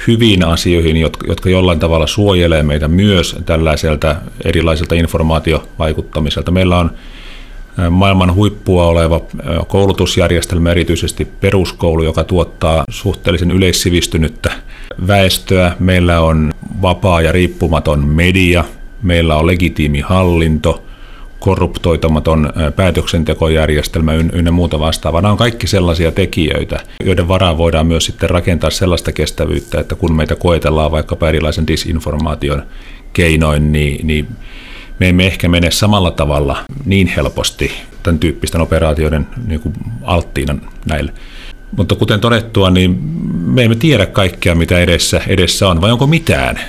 hyviin 0.06 0.44
asioihin, 0.44 0.96
jotka, 0.96 1.26
jotka 1.26 1.50
jollain 1.50 1.78
tavalla 1.78 2.06
suojelee 2.06 2.62
meitä 2.62 2.88
myös 2.88 3.36
tällaiselta 3.46 4.16
erilaiselta 4.44 4.94
informaatiovaikuttamiselta. 4.94 6.50
Meillä 6.50 6.78
on 6.78 6.90
maailman 7.90 8.34
huippua 8.34 8.86
oleva 8.86 9.20
koulutusjärjestelmä, 9.68 10.70
erityisesti 10.70 11.24
peruskoulu, 11.24 12.02
joka 12.02 12.24
tuottaa 12.24 12.84
suhteellisen 12.90 13.50
yleissivistynyttä 13.50 14.52
väestöä. 15.06 15.76
Meillä 15.78 16.20
on 16.20 16.52
vapaa 16.82 17.22
ja 17.22 17.32
riippumaton 17.32 18.06
media, 18.06 18.64
meillä 19.02 19.36
on 19.36 19.46
legitiimi 19.46 20.00
hallinto, 20.00 20.82
korruptoitamaton 21.40 22.52
päätöksentekojärjestelmä 22.76 24.12
ynnä 24.14 24.50
muuta 24.50 24.80
vastaavaa. 24.80 25.20
Nämä 25.20 25.32
on 25.32 25.38
kaikki 25.38 25.66
sellaisia 25.66 26.12
tekijöitä, 26.12 26.80
joiden 27.04 27.28
varaan 27.28 27.58
voidaan 27.58 27.86
myös 27.86 28.04
sitten 28.04 28.30
rakentaa 28.30 28.70
sellaista 28.70 29.12
kestävyyttä, 29.12 29.80
että 29.80 29.94
kun 29.94 30.16
meitä 30.16 30.34
koetellaan 30.34 30.90
vaikkapa 30.90 31.28
erilaisen 31.28 31.66
disinformaation 31.66 32.62
keinoin, 33.12 33.72
niin, 33.72 34.06
niin 34.06 34.26
me 34.98 35.08
emme 35.08 35.26
ehkä 35.26 35.48
mene 35.48 35.70
samalla 35.70 36.10
tavalla 36.10 36.64
niin 36.84 37.06
helposti 37.06 37.72
tämän 38.02 38.18
tyyppisten 38.18 38.60
operaatioiden 38.60 39.26
niin 39.46 39.60
kuin 39.60 39.74
alttiina 40.02 40.58
näille. 40.86 41.12
Mutta 41.76 41.94
kuten 41.94 42.20
todettua, 42.20 42.70
niin 42.70 42.90
me 43.46 43.64
emme 43.64 43.74
tiedä 43.74 44.06
kaikkea, 44.06 44.54
mitä 44.54 44.78
edessä, 44.78 45.20
edessä 45.26 45.68
on, 45.68 45.80
vai 45.80 45.92
onko 45.92 46.06
mitään? 46.06 46.60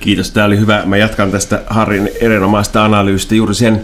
Kiitos, 0.00 0.30
tämä 0.30 0.46
oli 0.46 0.58
hyvä. 0.58 0.82
Mä 0.84 0.96
jatkan 0.96 1.30
tästä 1.30 1.62
Harrin 1.66 2.10
erinomaista 2.20 2.84
analyysistä 2.84 3.34
juuri 3.34 3.54
sen, 3.54 3.80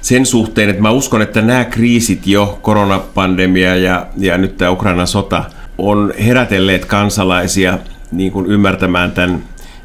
sen 0.00 0.26
suhteen, 0.26 0.70
että 0.70 0.82
mä 0.82 0.90
uskon, 0.90 1.22
että 1.22 1.42
nämä 1.42 1.64
kriisit 1.64 2.26
jo, 2.26 2.58
koronapandemia 2.62 3.76
ja, 3.76 4.06
ja 4.16 4.38
nyt 4.38 4.56
tämä 4.56 4.70
Ukrainan 4.70 5.06
sota, 5.06 5.44
on 5.78 6.14
herätelleet 6.26 6.84
kansalaisia 6.84 7.78
niin 8.12 8.32
kuin 8.32 8.46
ymmärtämään 8.46 9.12
tämän 9.12 9.44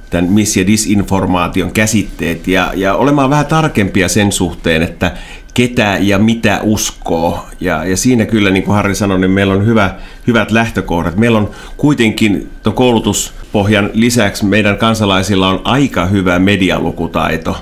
tämän 0.10 0.32
mis- 0.32 0.58
ja 0.58 0.68
disinformaation 0.68 1.72
käsitteet 1.72 2.48
ja, 2.48 2.72
ja 2.76 2.96
olemaan 2.96 3.30
vähän 3.30 3.46
tarkempia 3.46 4.10
sen 4.10 4.32
suhteen, 4.32 4.82
että 4.82 5.12
ketä 5.54 5.98
ja 6.02 6.20
mitä 6.20 6.60
uskoo. 6.64 7.46
Ja, 7.60 7.86
ja 7.86 7.98
siinä 7.98 8.26
kyllä, 8.26 8.50
niin 8.50 8.64
kuin 8.64 8.76
Harri 8.76 8.96
sanoi, 8.96 9.20
niin 9.20 9.32
meillä 9.32 9.54
on 9.54 9.66
hyvä, 9.66 9.96
hyvät 10.28 10.52
lähtökohdat. 10.52 11.16
Meillä 11.16 11.38
on 11.38 11.50
kuitenkin 11.78 12.50
tuon 12.64 12.76
koulutuspohjan 12.76 13.90
lisäksi 13.94 14.46
meidän 14.46 14.78
kansalaisilla 14.78 15.48
on 15.48 15.62
aika 15.64 16.06
hyvä 16.06 16.40
medialukutaito. 16.40 17.58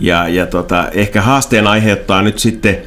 Ja, 0.00 0.28
ja 0.28 0.46
tota, 0.46 0.88
ehkä 0.88 1.22
haasteen 1.22 1.66
aiheuttaa 1.66 2.22
nyt 2.22 2.38
sitten 2.38 2.78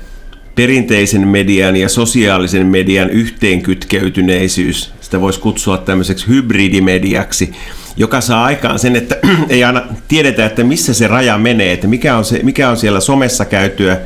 perinteisen 0.56 1.28
median 1.28 1.76
ja 1.76 1.90
sosiaalisen 1.90 2.68
median 2.68 3.10
yhteenkytkeytyneisyys. 3.10 4.94
Sitä 5.12 5.22
voisi 5.22 5.40
kutsua 5.40 5.78
tämmöiseksi 5.78 6.28
hybridimediaksi 6.28 7.54
joka 7.98 8.22
saa 8.22 8.46
aikaan 8.46 8.80
sen, 8.80 8.96
että 8.96 9.18
ei 9.50 9.64
aina 9.64 9.82
tiedetä, 10.08 10.46
että 10.46 10.64
missä 10.64 10.94
se 10.94 11.08
raja 11.08 11.38
menee, 11.38 11.74
että 11.74 11.88
mikä 11.88 12.18
on, 12.18 12.26
se, 12.26 12.40
mikä 12.44 12.70
on 12.70 12.78
siellä 12.78 13.00
somessa 13.00 13.46
käytyä 13.46 13.98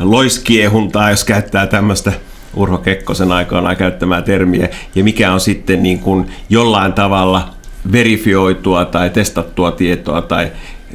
loiskiehuntaa, 0.00 1.10
jos 1.10 1.24
käyttää 1.24 1.66
tämmöistä 1.66 2.12
Urho 2.54 2.78
Kekkosen 2.78 3.32
aikaan 3.32 3.76
käyttämää 3.76 4.22
termiä, 4.22 4.68
ja 4.94 5.04
mikä 5.04 5.32
on 5.32 5.40
sitten 5.40 5.82
niin 5.82 5.98
kuin 5.98 6.26
jollain 6.50 6.92
tavalla 6.92 7.54
verifioitua 7.92 8.84
tai 8.84 9.10
testattua 9.10 9.72
tietoa 9.72 10.22
tai 10.22 10.52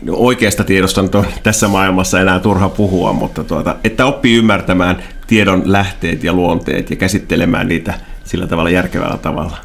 oikeasta 0.09 0.63
tiedosta 0.63 1.01
nyt 1.01 1.15
on 1.15 1.25
tässä 1.43 1.67
maailmassa 1.67 2.21
enää 2.21 2.39
turha 2.39 2.69
puhua, 2.69 3.13
mutta 3.13 3.43
tuota, 3.43 3.75
että 3.83 4.05
oppii 4.05 4.35
ymmärtämään 4.35 5.03
tiedon 5.27 5.61
lähteet 5.65 6.23
ja 6.23 6.33
luonteet 6.33 6.89
ja 6.89 6.95
käsittelemään 6.95 7.67
niitä 7.67 7.93
sillä 8.27 8.47
tavalla 8.47 8.69
järkevällä 8.69 9.17
tavalla. 9.17 9.57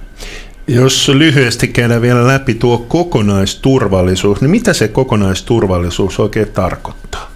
Jos 0.69 1.09
lyhyesti 1.09 1.69
käydään 1.69 2.03
vielä 2.03 2.27
läpi 2.27 2.55
tuo 2.55 2.79
kokonaisturvallisuus, 2.79 4.41
niin 4.41 4.51
mitä 4.51 4.73
se 4.73 4.89
kokonaisturvallisuus 4.89 6.21
oikein 6.21 6.49
tarkoittaa? 6.49 7.31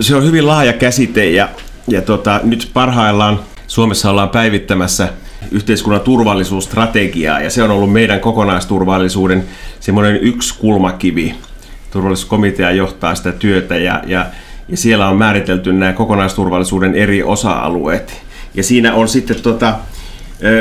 Se 0.00 0.16
on 0.16 0.24
hyvin 0.24 0.46
laaja 0.46 0.72
käsite 0.72 1.30
ja, 1.30 1.48
ja 1.88 2.02
tota, 2.02 2.40
nyt 2.42 2.70
parhaillaan 2.72 3.40
Suomessa 3.66 4.10
ollaan 4.10 4.28
päivittämässä 4.28 5.08
yhteiskunnan 5.50 6.00
turvallisuusstrategiaa 6.00 7.40
ja 7.40 7.50
se 7.50 7.62
on 7.62 7.70
ollut 7.70 7.92
meidän 7.92 8.20
kokonaisturvallisuuden 8.20 9.44
semmoinen 9.80 10.16
yksi 10.16 10.54
kulmakivi. 10.58 11.34
Turvallisuuskomitea 11.90 12.70
johtaa 12.70 13.14
sitä 13.14 13.32
työtä 13.32 13.76
ja, 13.76 14.02
ja, 14.06 14.26
ja 14.68 14.76
siellä 14.76 15.08
on 15.08 15.16
määritelty 15.16 15.72
nämä 15.72 15.92
kokonaisturvallisuuden 15.92 16.94
eri 16.94 17.22
osa-alueet. 17.22 18.22
Ja 18.54 18.62
siinä 18.62 18.94
on 18.94 19.08
sitten 19.08 19.42
tota, 19.42 19.74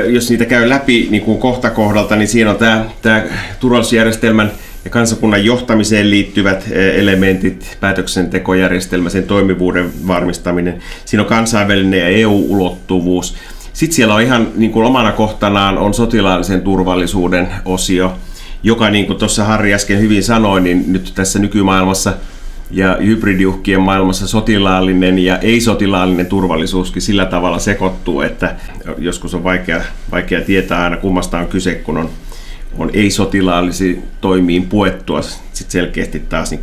jos 0.07 0.29
niitä 0.29 0.45
käy 0.45 0.69
läpi 0.69 1.07
niin 1.11 1.23
kuin 1.23 1.37
kohta 1.37 1.69
kohdalta, 1.69 2.15
niin 2.15 2.27
siinä 2.27 2.49
on 2.49 2.57
tämä, 2.57 2.85
tämä 3.01 3.23
turvallisuusjärjestelmän 3.59 4.51
ja 4.85 4.91
kansakunnan 4.91 5.45
johtamiseen 5.45 6.09
liittyvät 6.09 6.67
elementit, 6.95 7.77
päätöksentekojärjestelmä, 7.79 9.09
sen 9.09 9.23
toimivuuden 9.23 10.07
varmistaminen. 10.07 10.79
Siinä 11.05 11.21
on 11.21 11.29
kansainvälinen 11.29 11.99
ja 11.99 12.07
EU-ulottuvuus. 12.07 13.35
Sitten 13.73 13.95
siellä 13.95 14.15
on 14.15 14.21
ihan 14.21 14.47
niin 14.55 14.71
kuin 14.71 14.85
omana 14.85 15.11
kohtanaan 15.11 15.77
on 15.77 15.93
sotilaallisen 15.93 16.61
turvallisuuden 16.61 17.47
osio, 17.65 18.15
joka 18.63 18.89
niin 18.89 19.05
kuin 19.05 19.19
tuossa 19.19 19.43
Harri 19.43 19.73
äsken 19.73 19.99
hyvin 19.99 20.23
sanoi, 20.23 20.61
niin 20.61 20.83
nyt 20.87 21.11
tässä 21.15 21.39
nykymaailmassa– 21.39 22.13
ja 22.71 22.97
hybridiuhkien 23.05 23.81
maailmassa 23.81 24.27
sotilaallinen 24.27 25.19
ja 25.19 25.39
ei-sotilaallinen 25.39 26.25
turvallisuuskin 26.25 27.01
sillä 27.01 27.25
tavalla 27.25 27.59
sekoittuu, 27.59 28.21
että 28.21 28.55
joskus 28.97 29.33
on 29.33 29.43
vaikea, 29.43 29.81
vaikea 30.11 30.41
tietää 30.41 30.83
aina 30.83 30.97
kummasta 30.97 31.39
on 31.39 31.47
kyse, 31.47 31.75
kun 31.75 31.97
on, 31.97 32.09
on 32.77 32.89
ei-sotilaallisiin 32.93 34.03
toimiin 34.21 34.67
puettua 34.67 35.21
sit 35.53 35.71
selkeästi 35.71 36.19
taas 36.19 36.51
niin 36.51 36.61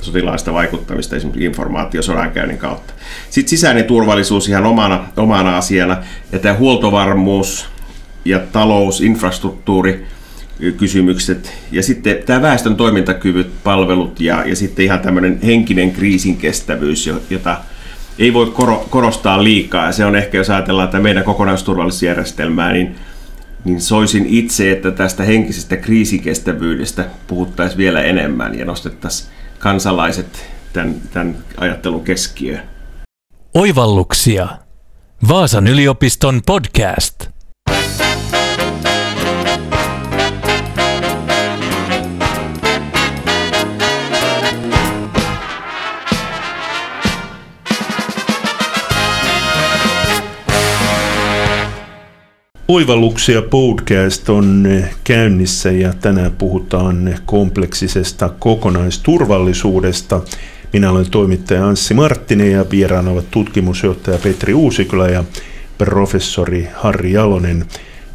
sotilaista 0.00 0.52
vaikuttamista 0.52 1.16
esimerkiksi 1.16 1.44
informaatiosodankäynnin 1.44 2.58
kautta. 2.58 2.94
Sitten 3.30 3.50
sisäinen 3.50 3.84
turvallisuus 3.84 4.48
ihan 4.48 4.66
omana, 4.66 5.04
omana 5.16 5.56
asiana 5.56 5.96
ja 6.32 6.38
tämä 6.38 6.54
huoltovarmuus 6.54 7.68
ja 8.24 8.38
talous, 8.38 9.00
infrastruktuuri, 9.00 10.06
kysymykset 10.76 11.52
ja 11.72 11.82
sitten 11.82 12.16
tämä 12.26 12.42
väestön 12.42 12.76
toimintakyvyt, 12.76 13.50
palvelut 13.64 14.20
ja, 14.20 14.44
ja 14.48 14.56
sitten 14.56 14.84
ihan 14.84 15.00
tämmöinen 15.00 15.38
henkinen 15.42 15.92
kriisinkestävyys, 15.92 17.10
jota 17.30 17.60
ei 18.18 18.32
voi 18.32 18.52
korostaa 18.90 19.44
liikaa. 19.44 19.86
Ja 19.86 19.92
se 19.92 20.04
on 20.04 20.16
ehkä, 20.16 20.38
jos 20.38 20.50
ajatellaan 20.50 20.86
että 20.86 21.00
meidän 21.00 21.24
kokonaisturvallisuusjärjestelmää, 21.24 22.72
niin, 22.72 22.96
niin 23.64 23.80
soisin 23.80 24.26
itse, 24.28 24.72
että 24.72 24.90
tästä 24.90 25.22
henkisestä 25.22 25.76
kriisikestävyydestä 25.76 27.06
puhuttaisiin 27.26 27.78
vielä 27.78 28.02
enemmän 28.02 28.58
ja 28.58 28.64
nostettaisiin 28.64 29.30
kansalaiset 29.58 30.46
tämän, 30.72 30.94
tämän 31.12 31.36
ajattelun 31.56 32.04
keskiöön. 32.04 32.62
Oivalluksia. 33.54 34.48
Vaasan 35.28 35.66
yliopiston 35.66 36.40
podcast. 36.46 37.35
Oivalluksia 52.68 53.42
podcast 53.42 54.28
on 54.28 54.68
käynnissä 55.04 55.70
ja 55.70 55.92
tänään 55.92 56.32
puhutaan 56.32 57.14
kompleksisesta 57.26 58.28
kokonaisturvallisuudesta. 58.38 60.20
Minä 60.72 60.90
olen 60.90 61.10
toimittaja 61.10 61.68
Anssi 61.68 61.94
Marttinen 61.94 62.52
ja 62.52 62.64
vieraana 62.70 63.10
ovat 63.10 63.30
tutkimusjohtaja 63.30 64.18
Petri 64.18 64.54
Uusikylä 64.54 65.08
ja 65.08 65.24
professori 65.78 66.68
Harri 66.74 67.12
Jalonen 67.12 67.64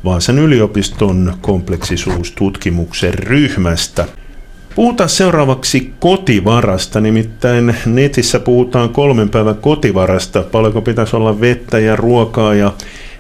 Vaasan 0.06 0.40
yliopiston 0.40 1.34
kompleksisuustutkimuksen 1.42 3.14
ryhmästä. 3.14 4.08
Puhutaan 4.76 5.10
seuraavaksi 5.10 5.94
kotivarasta, 6.00 7.02
nimittäin 7.02 7.76
netissä 7.86 8.40
puhutaan 8.40 8.90
kolmen 8.90 9.30
päivän 9.30 9.56
kotivarasta, 9.56 10.44
paljonko 10.44 10.82
pitäisi 10.82 11.16
olla 11.16 11.42
vettä 11.42 11.80
ja 11.80 11.96
ruokaa 11.96 12.54
ja 12.54 12.74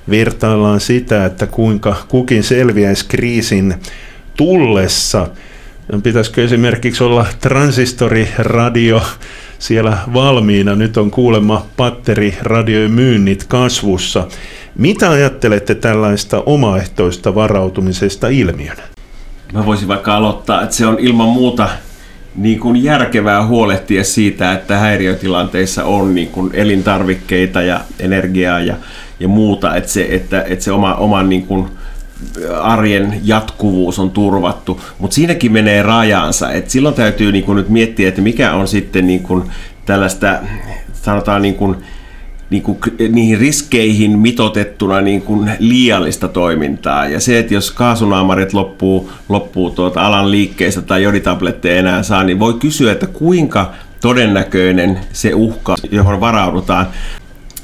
vertaillaan 0.10 0.80
sitä, 0.80 1.26
että 1.26 1.48
kuinka 1.48 1.96
kukin 2.08 2.44
selviäisi 2.44 3.06
kriisin 3.06 3.76
tullessa. 4.38 5.28
Pitäisikö 6.04 6.44
esimerkiksi 6.44 7.04
olla 7.04 7.26
transistoriradio 7.40 9.02
siellä 9.60 9.98
valmiina? 10.14 10.76
Nyt 10.76 10.98
on 10.98 11.12
kuulemma 11.12 11.66
patteriradiojen 11.78 12.92
myynnit 12.92 13.44
kasvussa. 13.44 14.28
Mitä 14.78 15.10
ajattelette 15.10 15.76
tällaista 15.76 16.44
omaehtoista 16.46 17.36
varautumisesta 17.36 18.28
ilmiönä? 18.28 18.84
Mä 19.54 19.66
voisin 19.66 19.88
vaikka 19.88 20.16
aloittaa, 20.16 20.64
että 20.64 20.76
se 20.76 20.86
on 20.88 21.00
ilman 21.00 21.30
muuta 21.30 21.70
niin 22.36 22.60
kuin 22.60 22.84
järkevää 22.84 23.46
huolehtia 23.48 24.04
siitä, 24.04 24.54
että 24.54 24.78
häiriötilanteissa 24.78 25.84
on 25.84 26.16
niin 26.16 26.28
kuin 26.28 26.52
elintarvikkeita 26.54 27.62
ja 27.62 27.82
energiaa 28.00 28.60
ja 28.60 28.76
ja 29.22 29.28
muuta, 29.28 29.76
että 29.76 29.90
se, 29.90 30.08
että, 30.10 30.44
että 30.48 30.66
se 30.66 30.72
oma, 30.72 30.96
oman 30.96 31.30
niin 31.30 31.48
kuin 31.48 31.68
arjen 32.62 33.22
jatkuvuus 33.24 34.00
on 34.00 34.12
turvattu, 34.12 34.82
mutta 35.00 35.16
siinäkin 35.16 35.52
menee 35.52 35.84
rajansa, 35.84 36.52
että 36.52 36.72
silloin 36.72 36.96
täytyy 36.96 37.32
niin 37.32 37.44
kuin 37.44 37.56
nyt 37.56 37.70
miettiä, 37.70 38.10
että 38.10 38.22
mikä 38.22 38.54
on 38.54 38.68
sitten 38.68 39.08
niin 39.08 39.24
kuin 39.24 39.44
tällaista, 39.86 40.40
sanotaan 40.94 41.42
niin 41.42 41.56
kuin, 41.56 41.76
niin 42.50 42.64
kuin, 42.64 42.78
niihin 43.10 43.40
riskeihin 43.40 44.20
mitotettuna 44.20 45.02
niin 45.02 45.22
kuin 45.22 45.52
liiallista 45.60 46.28
toimintaa. 46.28 47.08
Ja 47.08 47.20
se, 47.20 47.40
että 47.40 47.54
jos 47.54 47.72
kaasunaamarit 47.72 48.54
loppuu, 48.54 49.12
loppuu 49.30 49.70
tuota 49.70 50.02
alan 50.02 50.32
liikkeestä 50.32 50.82
tai 50.82 51.04
joditabletteja 51.04 51.80
enää 51.80 52.04
saa, 52.04 52.24
niin 52.24 52.40
voi 52.40 52.54
kysyä, 52.54 52.92
että 52.92 53.08
kuinka 53.08 53.72
todennäköinen 54.02 55.00
se 55.14 55.34
uhka, 55.34 55.76
johon 55.92 56.20
varaudutaan, 56.20 56.88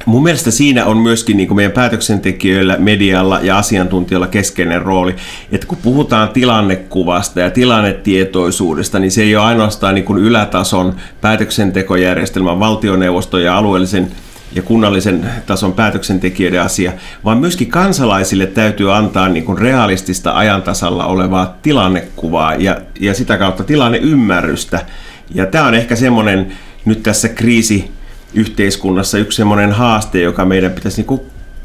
Mun 0.07 0.23
mielestä 0.23 0.51
siinä 0.51 0.85
on 0.85 0.97
myöskin 0.97 1.37
niin 1.37 1.47
kuin 1.47 1.55
meidän 1.55 1.71
päätöksentekijöillä, 1.71 2.75
medialla 2.79 3.39
ja 3.43 3.57
asiantuntijoilla 3.57 4.27
keskeinen 4.27 4.81
rooli, 4.81 5.15
että 5.51 5.67
kun 5.67 5.77
puhutaan 5.77 6.29
tilannekuvasta 6.29 7.39
ja 7.39 7.49
tilannetietoisuudesta, 7.49 8.99
niin 8.99 9.11
se 9.11 9.23
ei 9.23 9.35
ole 9.35 9.45
ainoastaan 9.45 9.95
niin 9.95 10.05
kuin 10.05 10.19
ylätason 10.19 10.95
päätöksentekojärjestelmän, 11.21 12.59
valtioneuvoston 12.59 13.43
ja 13.43 13.57
alueellisen 13.57 14.11
ja 14.51 14.61
kunnallisen 14.61 15.29
tason 15.45 15.73
päätöksentekijöiden 15.73 16.61
asia, 16.61 16.93
vaan 17.25 17.37
myöskin 17.37 17.69
kansalaisille 17.69 18.45
täytyy 18.45 18.95
antaa 18.95 19.29
niin 19.29 19.45
kuin 19.45 19.57
realistista 19.57 20.31
ajantasalla 20.31 21.05
olevaa 21.05 21.57
tilannekuvaa 21.61 22.55
ja, 22.55 22.77
ja 22.99 23.13
sitä 23.13 23.37
kautta 23.37 23.63
tilanneymmärrystä. 23.63 24.85
Ja 25.33 25.45
tämä 25.45 25.67
on 25.67 25.75
ehkä 25.75 25.95
semmoinen 25.95 26.51
nyt 26.85 27.03
tässä 27.03 27.29
kriisi 27.29 27.96
yhteiskunnassa 28.37 29.17
yksi 29.17 29.35
semmoinen 29.35 29.71
haaste, 29.71 30.21
joka 30.21 30.45
meidän 30.45 30.71
pitäisi 30.71 31.05
niin 31.09 31.21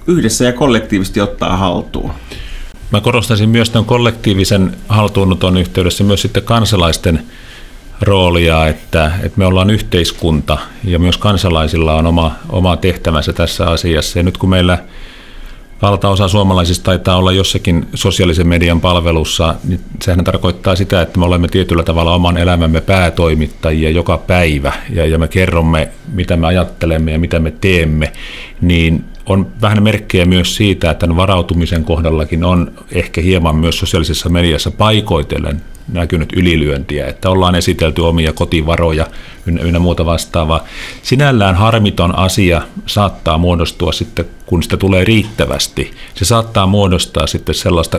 yhdessä 0.06 0.44
ja 0.44 0.52
kollektiivisesti 0.52 1.20
ottaa 1.20 1.56
haltuun. 1.56 2.12
Mä 2.90 3.00
korostaisin 3.00 3.48
myös 3.48 3.70
tämän 3.70 3.84
kollektiivisen 3.84 4.76
haltuunoton 4.88 5.56
yhteydessä 5.56 6.04
myös 6.04 6.22
sitten 6.22 6.42
kansalaisten 6.42 7.22
roolia, 8.00 8.66
että, 8.66 9.12
että 9.22 9.38
me 9.38 9.46
ollaan 9.46 9.70
yhteiskunta 9.70 10.58
ja 10.84 10.98
myös 10.98 11.18
kansalaisilla 11.18 11.94
on 11.94 12.06
oma, 12.06 12.32
oma 12.48 12.76
tehtävänsä 12.76 13.32
tässä 13.32 13.70
asiassa. 13.70 14.18
Ja 14.18 14.22
nyt 14.22 14.38
kun 14.38 14.50
meillä 14.50 14.78
valtaosa 15.82 16.28
suomalaisista 16.28 16.84
taitaa 16.84 17.16
olla 17.16 17.32
jossakin 17.32 17.88
sosiaalisen 17.94 18.48
median 18.48 18.80
palvelussa, 18.80 19.54
niin 19.64 19.80
sehän 20.02 20.24
tarkoittaa 20.24 20.76
sitä, 20.76 21.02
että 21.02 21.18
me 21.18 21.24
olemme 21.24 21.48
tietyllä 21.48 21.82
tavalla 21.82 22.14
oman 22.14 22.36
elämämme 22.36 22.80
päätoimittajia 22.80 23.90
joka 23.90 24.18
päivä 24.18 24.72
ja, 24.90 25.06
ja 25.06 25.18
me 25.18 25.28
kerromme, 25.28 25.88
mitä 26.12 26.36
me 26.36 26.46
ajattelemme 26.46 27.12
ja 27.12 27.18
mitä 27.18 27.38
me 27.38 27.50
teemme, 27.60 28.12
niin 28.60 29.04
on 29.26 29.46
vähän 29.60 29.82
merkkejä 29.82 30.24
myös 30.24 30.56
siitä, 30.56 30.90
että 30.90 31.16
varautumisen 31.16 31.84
kohdallakin 31.84 32.44
on 32.44 32.72
ehkä 32.92 33.20
hieman 33.20 33.56
myös 33.56 33.78
sosiaalisessa 33.78 34.28
mediassa 34.28 34.70
paikoitellen 34.70 35.62
näkynyt 35.92 36.32
ylilyöntiä, 36.32 37.06
että 37.06 37.30
ollaan 37.30 37.54
esitelty 37.54 38.00
omia 38.00 38.32
kotivaroja 38.32 39.06
ynnä 39.46 39.78
muuta 39.78 40.06
vastaavaa. 40.06 40.64
Sinällään 41.02 41.54
harmiton 41.54 42.18
asia 42.18 42.62
saattaa 42.86 43.38
muodostua 43.38 43.92
sitten, 43.92 44.24
kun 44.46 44.62
sitä 44.62 44.76
tulee 44.76 45.04
riittävästi. 45.04 45.90
Se 46.14 46.24
saattaa 46.24 46.66
muodostaa 46.66 47.26
sitten 47.26 47.54
sellaista 47.54 47.98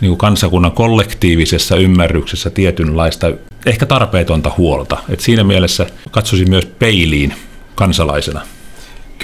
niin 0.00 0.10
kuin 0.10 0.18
kansakunnan 0.18 0.72
kollektiivisessa 0.72 1.76
ymmärryksessä 1.76 2.50
tietynlaista, 2.50 3.32
ehkä 3.66 3.86
tarpeetonta 3.86 4.52
huolta. 4.56 4.98
Et 5.08 5.20
siinä 5.20 5.44
mielessä 5.44 5.86
katsoisin 6.10 6.50
myös 6.50 6.66
peiliin 6.66 7.34
kansalaisena. 7.74 8.40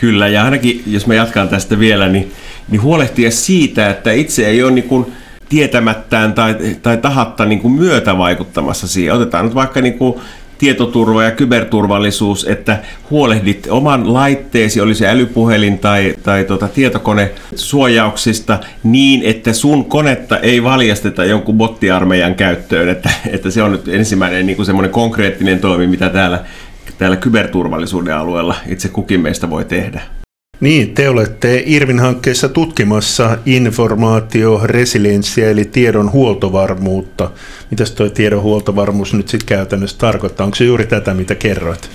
Kyllä, 0.01 0.29
ja 0.29 0.45
ainakin 0.45 0.83
jos 0.87 1.07
mä 1.07 1.15
jatkan 1.15 1.49
tästä 1.49 1.79
vielä, 1.79 2.09
niin, 2.09 2.33
niin 2.71 2.83
huolehtia 2.83 3.31
siitä, 3.31 3.91
että 3.91 4.13
itse 4.13 4.47
ei 4.47 4.63
ole 4.63 4.73
niin 4.73 4.89
kuin 4.89 5.07
tietämättään 5.49 6.33
tai, 6.33 6.57
tai 6.83 6.97
tahatta 6.97 7.45
niin 7.45 7.61
kuin 7.61 7.73
myötä 7.73 8.19
vaikuttamassa 8.19 8.89
siihen. 8.89 9.15
Otetaan 9.15 9.45
nyt 9.45 9.55
vaikka 9.55 9.81
niin 9.81 9.99
kuin 9.99 10.21
tietoturva 10.59 11.25
ja 11.25 11.31
kyberturvallisuus, 11.31 12.45
että 12.45 12.79
huolehdit 13.11 13.67
oman 13.71 14.15
laitteesi, 14.15 14.81
oli 14.81 14.95
se 14.95 15.09
älypuhelin 15.09 15.79
tai, 15.79 16.15
tai 16.23 16.45
tuota, 16.45 16.69
tietokone 16.69 17.31
suojauksista 17.55 18.59
niin, 18.83 19.23
että 19.25 19.53
sun 19.53 19.85
konetta 19.85 20.39
ei 20.39 20.63
valjasteta 20.63 21.25
jonkun 21.25 21.59
bottiarmeijan 21.59 22.35
käyttöön, 22.35 22.89
että, 22.89 23.11
että 23.31 23.51
se 23.51 23.63
on 23.63 23.73
nyt 23.73 23.89
ensimmäinen 23.89 24.47
niin 24.47 24.57
kuin 24.57 24.67
semmoinen 24.67 24.91
konkreettinen 24.91 25.59
toimi, 25.59 25.87
mitä 25.87 26.09
täällä, 26.09 26.45
täällä 26.99 27.17
kyberturvallisuuden 27.17 28.17
alueella 28.17 28.55
itse 28.67 28.89
kukin 28.89 29.21
meistä 29.21 29.51
voi 29.51 29.65
tehdä. 29.65 30.01
Niin, 30.61 30.95
te 30.95 31.09
olette 31.09 31.63
Irvin 31.67 32.01
hankkeessa 32.01 32.49
tutkimassa 32.49 33.39
informaatioresilienssiä 33.47 35.51
eli 35.51 35.65
tiedon 35.65 36.13
huoltovarmuutta. 36.13 37.31
Mitäs 37.71 37.91
tuo 37.91 38.09
tiedon 38.09 38.43
huoltovarmuus 38.43 39.15
nyt 39.15 39.29
sitten 39.29 39.47
käytännössä 39.47 39.99
tarkoittaa? 39.99 40.45
Onko 40.45 40.55
se 40.55 40.65
juuri 40.65 40.87
tätä, 40.87 41.15
mitä 41.15 41.35
kerroit? 41.35 41.91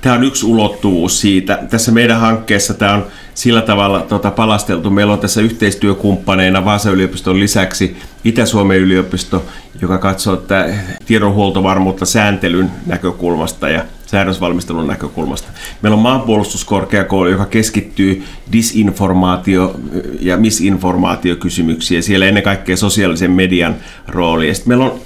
Tämä 0.00 0.14
on 0.14 0.24
yksi 0.24 0.46
ulottuvuus 0.46 1.20
siitä. 1.20 1.58
Tässä 1.70 1.92
meidän 1.92 2.20
hankkeessa 2.20 2.74
tämä 2.74 2.94
on 2.94 3.06
sillä 3.34 3.62
tavalla 3.62 4.00
tota, 4.00 4.30
palasteltu. 4.30 4.90
Meillä 4.90 5.12
on 5.12 5.18
tässä 5.18 5.40
yhteistyökumppaneina 5.40 6.64
Vaasan 6.64 6.92
yliopiston 6.92 7.40
lisäksi 7.40 7.96
Itä-Suomen 8.24 8.78
yliopisto, 8.78 9.44
joka 9.82 9.98
katsoo 9.98 10.34
että 10.34 10.74
tiedonhuoltovarmuutta 11.06 12.06
sääntelyn 12.06 12.70
näkökulmasta 12.86 13.68
ja 13.68 13.84
säädösvalmistelun 14.10 14.86
näkökulmasta. 14.86 15.48
Meillä 15.82 15.96
on 15.96 16.02
maanpuolustuskorkeakoulu, 16.02 17.28
joka 17.28 17.46
keskittyy 17.46 18.24
disinformaatio- 18.52 19.80
ja 20.20 20.36
misinformaatiokysymyksiin, 20.36 22.02
siellä 22.02 22.26
ennen 22.26 22.42
kaikkea 22.42 22.76
sosiaalisen 22.76 23.30
median 23.30 23.76
rooli. 24.08 24.48
Ja 24.48 24.54
sitten 24.54 24.68
meillä 24.68 24.84
on 24.84 25.00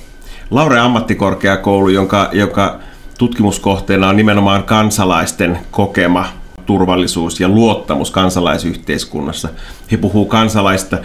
Laure 0.51 0.79
ammattikorkeakoulu, 0.79 1.89
jonka, 1.89 2.31
joka 2.33 2.79
tutkimuskohteena 3.19 4.09
on 4.09 4.17
nimenomaan 4.17 4.65
kansalaisten 4.65 5.59
kokema 5.71 6.27
turvallisuus 6.67 7.41
ja 7.41 7.49
luottamus 7.49 8.11
kansalaisyhteiskunnassa. 8.11 9.49
He 9.93 9.97
puhuu 9.97 10.27
kansalaista, 10.27 10.99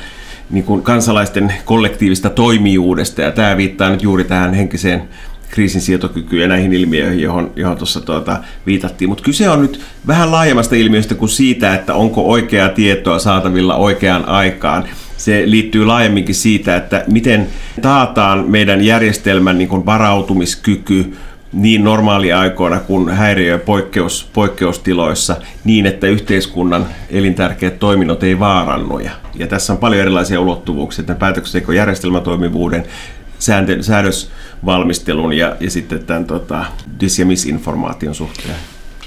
niin 0.49 0.63
kuin 0.63 0.81
kansalaisten 0.81 1.53
kollektiivista 1.65 2.29
toimijuudesta, 2.29 3.21
ja 3.21 3.31
tämä 3.31 3.57
viittaa 3.57 3.89
nyt 3.89 4.03
juuri 4.03 4.23
tähän 4.23 4.53
henkiseen 4.53 5.09
kriisinsietokykyyn 5.49 6.41
ja 6.41 6.47
näihin 6.47 6.73
ilmiöihin, 6.73 7.19
johon, 7.19 7.51
johon 7.55 7.77
tuossa 7.77 8.01
tuota, 8.01 8.37
viitattiin. 8.65 9.09
Mutta 9.09 9.23
kyse 9.23 9.49
on 9.49 9.61
nyt 9.61 9.81
vähän 10.07 10.31
laajemmasta 10.31 10.75
ilmiöstä 10.75 11.15
kuin 11.15 11.29
siitä, 11.29 11.75
että 11.75 11.93
onko 11.93 12.21
oikeaa 12.21 12.69
tietoa 12.69 13.19
saatavilla 13.19 13.75
oikeaan 13.75 14.25
aikaan. 14.25 14.83
Se 15.17 15.43
liittyy 15.45 15.85
laajemminkin 15.85 16.35
siitä, 16.35 16.75
että 16.75 17.03
miten 17.07 17.47
taataan 17.81 18.45
meidän 18.47 18.81
järjestelmän 18.81 19.57
niin 19.57 19.69
kuin 19.69 19.85
varautumiskyky 19.85 21.13
niin 21.53 21.83
normaaliaikoina 21.83 22.79
kuin 22.79 23.09
häiriö- 23.09 23.51
ja 23.51 23.59
poikkeus, 23.59 24.29
poikkeustiloissa 24.33 25.35
niin, 25.63 25.85
että 25.85 26.07
yhteiskunnan 26.07 26.87
elintärkeät 27.09 27.79
toiminnot 27.79 28.23
ei 28.23 28.39
vaarannu. 28.39 28.99
Ja 29.35 29.47
tässä 29.47 29.73
on 29.73 29.79
paljon 29.79 30.01
erilaisia 30.01 30.39
ulottuvuuksia, 30.39 31.05
tämän 31.05 31.19
päätöksentekojärjestelmän 31.19 32.21
toimivuuden, 33.45 33.83
säädösvalmistelun 33.83 35.33
ja, 35.33 35.55
ja 35.59 35.71
sitten 35.71 36.05
tämän 36.05 36.25
tota, 36.25 36.65
dis- 37.03 37.19
ja 37.19 37.25
misinformaation 37.25 38.15
suhteen. 38.15 38.55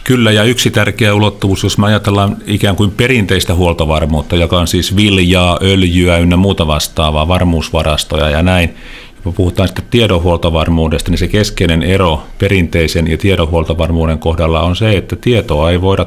Kyllä, 0.05 0.33
ja 0.33 0.45
yksi 0.45 0.71
tärkeä 0.71 1.15
ulottuvuus, 1.15 1.63
jos 1.63 1.79
me 1.79 1.87
ajatellaan 1.87 2.37
ikään 2.47 2.77
kuin 2.77 2.91
perinteistä 2.91 3.55
huoltovarmuutta, 3.55 4.37
joka 4.37 4.59
on 4.59 4.67
siis 4.67 4.97
viljaa, 4.97 5.59
öljyä 5.63 6.19
ynnä 6.19 6.37
muuta 6.37 6.67
vastaavaa, 6.67 7.29
varmuusvarastoja 7.29 8.31
ja 8.31 8.43
näin, 8.43 8.75
kun 9.23 9.35
puhutaan 9.35 9.69
sitten 9.69 9.85
tiedonhuoltovarmuudesta, 9.91 11.11
niin 11.11 11.19
se 11.19 11.29
keskeinen 11.29 11.83
ero 11.83 12.23
perinteisen 12.39 13.11
ja 13.11 13.17
tiedonhuoltovarmuuden 13.17 14.19
kohdalla 14.19 14.61
on 14.61 14.77
se, 14.77 14.97
että 14.97 15.17
tietoa 15.17 15.71
ei 15.71 15.81
voida 15.81 16.07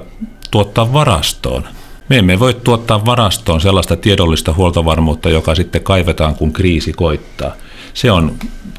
tuottaa 0.51 0.93
varastoon. 0.93 1.63
Me 2.09 2.17
emme 2.17 2.39
voi 2.39 2.53
tuottaa 2.53 3.05
varastoon 3.05 3.61
sellaista 3.61 3.95
tiedollista 3.95 4.53
huoltovarmuutta, 4.53 5.29
joka 5.29 5.55
sitten 5.55 5.83
kaivetaan, 5.83 6.35
kun 6.35 6.53
kriisi 6.53 6.93
koittaa. 6.93 7.51
Se 7.95 8.11
on 8.11 8.35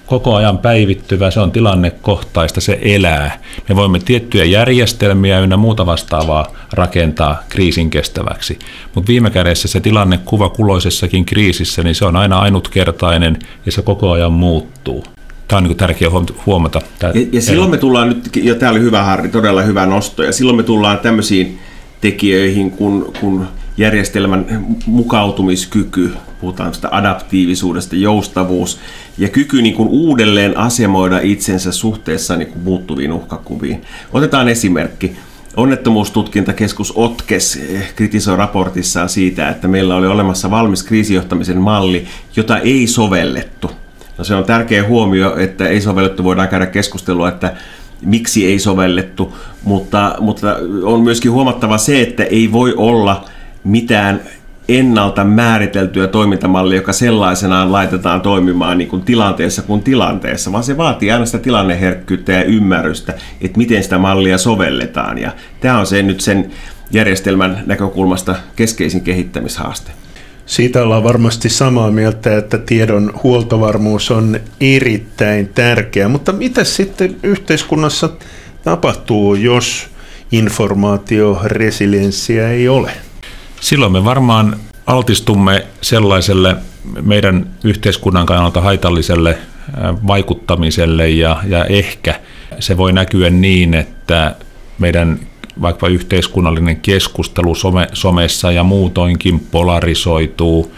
koko 0.07 0.35
ajan 0.35 0.59
päivittyvä, 0.59 1.31
se 1.31 1.41
on 1.41 1.53
tilannekohtaista, 1.53 2.61
se 2.61 2.79
elää. 2.83 3.39
Me 3.69 3.77
voimme 3.77 3.99
tiettyjä 3.99 4.45
järjestelmiä 4.45 5.41
ynnä 5.41 5.57
muuta 5.57 5.87
vastaavaa 5.87 6.53
rakentaa 6.73 7.43
kriisin 7.49 7.91
kestäväksi. 7.91 8.59
Mutta 8.95 9.09
viime 9.09 9.31
kädessä 9.31 9.69
se 9.69 9.81
tilannekuva 9.81 10.49
kuloisessakin 10.49 11.25
kriisissä, 11.25 11.83
niin 11.83 11.95
se 11.95 12.05
on 12.05 12.17
aina 12.17 12.39
ainutkertainen 12.39 13.39
ja 13.67 13.73
se 13.73 13.83
koko 13.83 14.11
ajan 14.11 14.33
muuttuu. 14.33 15.05
Tämä 15.49 15.59
on 15.59 15.65
niin 15.65 15.77
tärkeää 15.77 16.11
huomata. 16.47 16.81
Tämä 16.99 17.13
ja, 17.15 17.27
ja 17.33 17.43
silloin 17.43 17.71
me 17.71 17.77
tullaan 17.77 18.09
nyt, 18.09 18.31
ja 18.37 18.55
tämä 18.55 18.73
oli 18.73 18.81
hyvä 18.81 19.03
Harri, 19.03 19.29
todella 19.29 19.63
hyvä 19.63 19.87
nosto, 19.87 20.23
ja 20.23 20.33
silloin 20.33 20.57
me 20.57 20.63
tullaan 20.63 20.99
tämmöisiin 20.99 21.59
tekijöihin, 22.01 22.71
kun, 22.71 23.13
kun 23.21 23.47
järjestelmän 23.77 24.67
mukautumiskyky, 24.87 26.13
puhutaan 26.41 26.75
sitä 26.75 26.89
adaptiivisuudesta, 26.91 27.97
joustavuus 27.97 28.79
ja 29.19 29.29
kyky 29.29 29.63
niin 29.63 29.75
kuin 29.75 29.89
uudelleen 29.89 30.59
asemoida 30.59 31.21
itsensä 31.23 31.73
suhteessa 31.73 32.37
niin 32.37 32.49
kuin 32.49 32.63
muuttuviin 32.63 33.13
uhkakuviin. 33.13 33.83
Otetaan 34.13 34.49
esimerkki. 34.49 35.17
Onnettomuustutkintakeskus 35.57 36.93
OTKES 36.97 37.61
kritisoi 37.97 38.37
raportissaan 38.37 39.09
siitä, 39.09 39.49
että 39.49 39.69
meillä 39.69 39.97
oli 39.97 40.07
olemassa 40.07 40.51
valmis 40.51 40.83
kriisijohtamisen 40.83 41.61
malli, 41.61 42.07
jota 42.37 42.59
ei 42.59 42.87
sovellettu. 42.87 43.71
No 44.19 44.25
se 44.25 44.35
on 44.35 44.45
tärkeä 44.45 44.89
huomio, 44.89 45.37
että 45.37 45.69
ei 45.69 45.81
sovellettu, 45.81 46.25
voidaan 46.25 46.49
käydä 46.49 46.67
keskustelua, 46.67 47.29
että 47.29 47.55
miksi 48.03 48.47
ei 48.47 48.59
sovellettu, 48.59 49.37
mutta, 49.63 50.15
mutta 50.21 50.57
on 50.83 51.01
myöskin 51.01 51.33
huomattava 51.33 51.79
se, 51.79 52.03
että 52.03 52.25
ei 52.25 52.53
voi 52.53 52.75
olla 52.77 53.25
mitään 53.67 54.21
ennalta 54.69 55.25
määriteltyä 55.25 56.07
toimintamallia, 56.07 56.77
joka 56.77 56.93
sellaisenaan 56.93 57.73
laitetaan 57.73 58.21
toimimaan 58.21 58.79
niin 58.79 58.89
kuin 58.89 59.03
tilanteessa 59.03 59.63
kuin 59.63 59.83
tilanteessa, 59.83 60.53
vaan 60.53 60.65
se 60.65 60.77
vaatii 60.77 61.13
aina 61.13 61.27
sitä 61.27 61.39
tilanneherkkyyttä 61.39 62.33
ja 62.33 62.45
ymmärrystä, 62.45 63.15
että 63.41 63.59
miten 63.59 63.83
sitä 63.83 63.99
mallia 63.99 64.39
sovelletaan. 64.39 65.19
Ja 65.19 65.33
tämä 65.61 65.79
on 65.79 65.87
se 65.87 66.03
nyt 66.03 66.21
sen 66.21 66.51
järjestelmän 66.91 67.63
näkökulmasta 67.67 68.37
keskeisin 68.57 69.01
kehittämishaaste. 69.01 69.91
Siitä 70.47 70.83
ollaan 70.83 71.05
varmasti 71.05 71.49
samaa 71.49 71.91
mieltä, 71.91 72.37
että 72.37 72.59
tiedon 72.59 73.13
huoltovarmuus 73.23 74.11
on 74.11 74.41
erittäin 74.61 75.49
tärkeä, 75.49 76.09
mutta 76.09 76.33
mitä 76.33 76.65
sitten 76.65 77.17
yhteiskunnassa 77.23 78.09
tapahtuu, 78.65 79.35
jos 79.35 79.89
informaatioresilienssiä 80.33 82.49
ei 82.49 82.69
ole? 82.69 82.91
Silloin 83.61 83.93
me 83.93 84.05
varmaan 84.05 84.57
altistumme 84.87 85.67
sellaiselle 85.83 86.57
meidän 87.03 87.47
yhteiskunnan 87.65 88.27
kannalta 88.27 88.61
haitalliselle 88.61 89.39
vaikuttamiselle 90.07 91.09
ja, 91.09 91.43
ja 91.49 91.65
ehkä 91.65 92.21
se 92.59 92.77
voi 92.77 92.93
näkyä 92.93 93.31
niin, 93.31 93.75
että 93.75 94.35
meidän 94.79 95.19
vaikka 95.63 95.89
yhteiskunnallinen 95.89 96.81
keskustelu 96.81 97.55
some, 97.55 97.89
somessa 97.93 98.53
ja 98.53 98.65
muutoinkin 98.65 99.41
polarisoituu, 99.41 100.73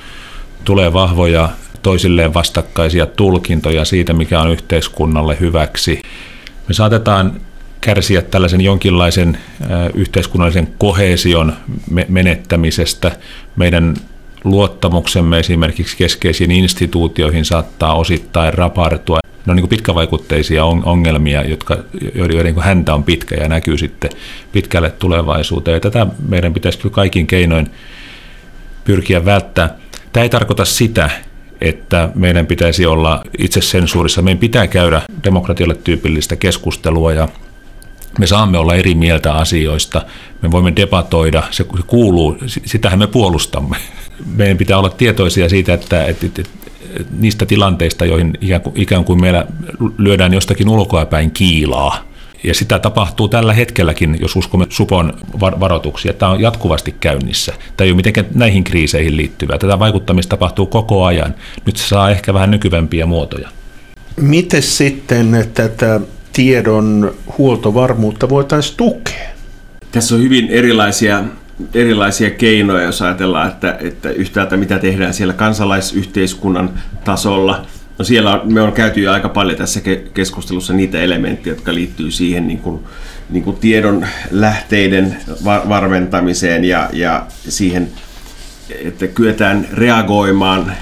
tulee 0.64 0.92
vahvoja 0.92 1.48
toisilleen 1.82 2.34
vastakkaisia 2.34 3.06
tulkintoja 3.06 3.84
siitä, 3.84 4.12
mikä 4.12 4.40
on 4.40 4.50
yhteiskunnalle 4.50 5.36
hyväksi. 5.40 6.02
Me 6.68 6.74
saatetaan 6.74 7.40
kärsiä 7.80 8.22
tällaisen 8.22 8.60
jonkinlaisen 8.60 9.38
yhteiskunnallisen 9.94 10.68
kohesion 10.78 11.52
menettämisestä. 12.08 13.16
Meidän 13.56 13.96
luottamuksemme 14.44 15.38
esimerkiksi 15.38 15.96
keskeisiin 15.96 16.50
instituutioihin 16.50 17.44
saattaa 17.44 17.94
osittain 17.94 18.54
rapartua. 18.54 19.18
Ne 19.46 19.50
on 19.50 19.56
niin 19.56 19.68
pitkävaikutteisia 19.68 20.64
ongelmia, 20.64 21.42
jotka, 21.42 21.76
joiden 22.14 22.44
niin 22.44 22.62
häntä 22.62 22.94
on 22.94 23.04
pitkä 23.04 23.34
ja 23.34 23.48
näkyy 23.48 23.78
sitten 23.78 24.10
pitkälle 24.52 24.90
tulevaisuuteen. 24.90 25.74
Ja 25.74 25.80
tätä 25.80 26.06
meidän 26.28 26.54
pitäisi 26.54 26.78
kyllä 26.78 26.94
kaikin 26.94 27.26
keinoin 27.26 27.70
pyrkiä 28.84 29.24
välttää. 29.24 29.74
Tämä 30.12 30.22
ei 30.22 30.30
tarkoita 30.30 30.64
sitä, 30.64 31.10
että 31.60 32.10
meidän 32.14 32.46
pitäisi 32.46 32.86
olla 32.86 33.22
itsesensuurissa. 33.38 34.22
Meidän 34.22 34.38
pitää 34.38 34.66
käydä 34.66 35.02
demokratialle 35.24 35.74
tyypillistä 35.74 36.36
keskustelua 36.36 37.12
ja 37.12 37.28
me 38.18 38.26
saamme 38.26 38.58
olla 38.58 38.74
eri 38.74 38.94
mieltä 38.94 39.32
asioista, 39.32 40.02
me 40.42 40.50
voimme 40.50 40.72
debatoida, 40.76 41.42
se 41.50 41.64
kuuluu, 41.86 42.36
sitähän 42.46 42.98
me 42.98 43.06
puolustamme. 43.06 43.76
Meidän 44.36 44.56
pitää 44.56 44.78
olla 44.78 44.90
tietoisia 44.90 45.48
siitä, 45.48 45.74
että, 45.74 46.04
että, 46.04 46.26
että, 46.26 46.42
että 46.42 47.12
niistä 47.18 47.46
tilanteista, 47.46 48.04
joihin 48.04 48.38
ikään 48.40 48.60
kuin, 48.60 48.80
ikään 48.80 49.04
kuin 49.04 49.20
meillä 49.20 49.46
lyödään 49.98 50.34
jostakin 50.34 50.68
ulkoapäin 50.68 51.30
kiilaa, 51.30 52.08
ja 52.44 52.54
sitä 52.54 52.78
tapahtuu 52.78 53.28
tällä 53.28 53.52
hetkelläkin, 53.52 54.16
jos 54.20 54.36
uskomme 54.36 54.66
Supon 54.68 55.12
varoituksia. 55.40 56.12
Tämä 56.12 56.32
on 56.32 56.40
jatkuvasti 56.40 56.94
käynnissä. 57.00 57.52
Tämä 57.76 57.84
ei 57.84 57.90
ole 57.90 57.96
mitenkään 57.96 58.26
näihin 58.34 58.64
kriiseihin 58.64 59.16
liittyvää. 59.16 59.58
Tätä 59.58 59.78
vaikuttamista 59.78 60.30
tapahtuu 60.30 60.66
koko 60.66 61.04
ajan. 61.04 61.34
Nyt 61.66 61.76
se 61.76 61.88
saa 61.88 62.10
ehkä 62.10 62.34
vähän 62.34 62.50
nykyvämpiä 62.50 63.06
muotoja. 63.06 63.48
Miten 64.16 64.62
sitten 64.62 65.48
tätä 65.54 66.00
tiedon 66.38 67.14
huoltovarmuutta 67.38 68.28
voitaisiin 68.28 68.76
tukea? 68.76 69.28
Tässä 69.92 70.14
on 70.14 70.22
hyvin 70.22 70.48
erilaisia, 70.48 71.24
erilaisia 71.74 72.30
keinoja, 72.30 72.84
jos 72.84 73.02
ajatellaan, 73.02 73.48
että, 73.48 73.78
että 73.80 74.10
yhtäältä 74.10 74.56
mitä 74.56 74.78
tehdään 74.78 75.14
siellä 75.14 75.34
kansalaisyhteiskunnan 75.34 76.70
tasolla. 77.04 77.66
No 77.98 78.04
siellä 78.04 78.40
on, 78.40 78.52
me 78.52 78.60
on 78.60 78.72
käyty 78.72 79.00
jo 79.00 79.12
aika 79.12 79.28
paljon 79.28 79.58
tässä 79.58 79.80
keskustelussa 80.14 80.72
niitä 80.72 81.00
elementtejä, 81.00 81.54
jotka 81.54 81.74
liittyy 81.74 82.10
siihen 82.10 82.48
niin 82.48 82.58
kuin, 82.58 82.80
niin 83.30 83.44
kuin 83.44 83.56
tiedon 83.56 84.06
lähteiden 84.30 85.16
varmentamiseen 85.44 86.64
ja, 86.64 86.90
ja 86.92 87.26
siihen, 87.48 87.88
että 88.84 89.06
kyetään 89.06 89.68
reagoimaan 89.72 90.72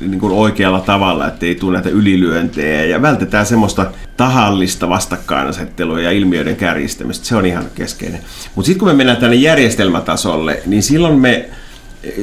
niin 0.00 0.20
kuin 0.20 0.32
oikealla 0.32 0.80
tavalla, 0.80 1.26
ettei 1.26 1.54
tule 1.54 1.76
näitä 1.76 1.88
ylilyöntejä 1.88 2.84
ja 2.84 3.02
vältetään 3.02 3.46
semmoista 3.46 3.90
tahallista 4.16 4.88
vastakkainasettelua 4.88 6.00
ja 6.00 6.10
ilmiöiden 6.10 6.56
kärjistämistä. 6.56 7.26
Se 7.26 7.36
on 7.36 7.46
ihan 7.46 7.64
keskeinen. 7.74 8.20
Mutta 8.54 8.66
sitten 8.66 8.78
kun 8.78 8.88
me 8.88 8.94
mennään 8.94 9.18
tänne 9.18 9.36
järjestelmätasolle, 9.36 10.62
niin 10.66 10.82
silloin 10.82 11.18
me 11.18 11.48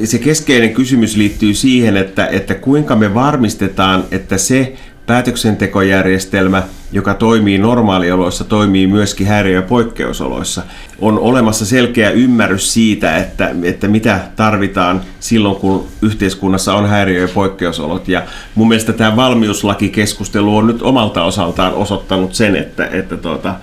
se 0.04 0.18
keskeinen 0.18 0.74
kysymys 0.74 1.16
liittyy 1.16 1.54
siihen, 1.54 1.96
että, 1.96 2.26
että 2.26 2.54
kuinka 2.54 2.96
me 2.96 3.14
varmistetaan, 3.14 4.04
että 4.10 4.38
se 4.38 4.76
päätöksentekojärjestelmä, 5.06 6.62
joka 6.92 7.14
toimii 7.14 7.58
normaalioloissa, 7.58 8.44
toimii 8.44 8.86
myöskin 8.86 9.26
häiriö- 9.26 9.54
ja 9.54 9.62
poikkeusoloissa. 9.62 10.62
On 10.98 11.18
olemassa 11.18 11.66
selkeä 11.66 12.10
ymmärrys 12.10 12.72
siitä, 12.72 13.16
että, 13.16 13.50
että 13.62 13.88
mitä 13.88 14.20
tarvitaan 14.36 15.00
silloin, 15.20 15.56
kun 15.56 15.86
yhteiskunnassa 16.02 16.74
on 16.74 16.88
häiriö- 16.88 17.20
ja 17.20 17.28
poikkeusolot. 17.28 18.08
Ja 18.08 18.22
mun 18.54 18.68
mielestä 18.68 18.92
tämä 18.92 19.16
valmiuslakikeskustelu 19.16 20.56
on 20.56 20.66
nyt 20.66 20.82
omalta 20.82 21.22
osaltaan 21.22 21.74
osoittanut 21.74 22.34
sen, 22.34 22.56
että, 22.56 22.86
että 22.86 23.16
tuota, 23.16 23.54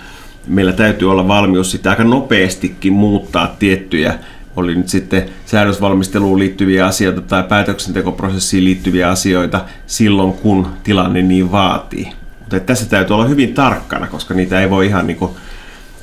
meillä 0.47 0.73
täytyy 0.73 1.11
olla 1.11 1.27
valmius 1.27 1.71
sitä 1.71 1.89
aika 1.89 2.03
nopeastikin 2.03 2.93
muuttaa 2.93 3.55
tiettyjä 3.59 4.19
oli 4.55 4.75
nyt 4.75 4.89
sitten 4.89 5.25
säädösvalmisteluun 5.45 6.39
liittyviä 6.39 6.85
asioita 6.85 7.21
tai 7.21 7.43
päätöksentekoprosessiin 7.43 8.63
liittyviä 8.63 9.09
asioita 9.09 9.65
silloin, 9.87 10.33
kun 10.33 10.67
tilanne 10.83 11.21
niin 11.21 11.51
vaatii. 11.51 12.11
Mutta 12.39 12.59
tässä 12.59 12.85
täytyy 12.85 13.13
olla 13.13 13.27
hyvin 13.27 13.53
tarkkana, 13.53 14.07
koska 14.07 14.33
niitä 14.33 14.61
ei 14.61 14.69
voi 14.69 14.87
ihan 14.87 15.07
niin 15.07 15.29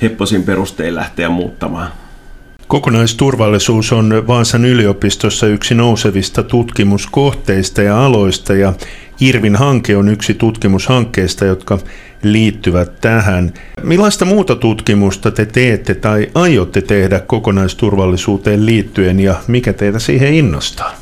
hepposin 0.02 0.42
perustein 0.42 0.94
lähteä 0.94 1.28
muuttamaan. 1.28 1.88
Kokonaisturvallisuus 2.68 3.92
on 3.92 4.24
Vaasan 4.26 4.64
yliopistossa 4.64 5.46
yksi 5.46 5.74
nousevista 5.74 6.42
tutkimuskohteista 6.42 7.82
ja 7.82 8.04
aloista 8.04 8.54
ja 8.54 8.72
Irvin 9.20 9.56
hanke 9.56 9.96
on 9.96 10.08
yksi 10.08 10.34
tutkimushankkeista, 10.34 11.44
jotka 11.44 11.78
liittyvät 12.22 13.00
tähän. 13.00 13.52
Millaista 13.82 14.24
muuta 14.24 14.56
tutkimusta 14.56 15.30
te 15.30 15.46
teette 15.46 15.94
tai 15.94 16.30
aiotte 16.34 16.82
tehdä 16.82 17.20
kokonaisturvallisuuteen 17.20 18.66
liittyen 18.66 19.20
ja 19.20 19.34
mikä 19.46 19.72
teitä 19.72 19.98
siihen 19.98 20.34
innostaa? 20.34 20.92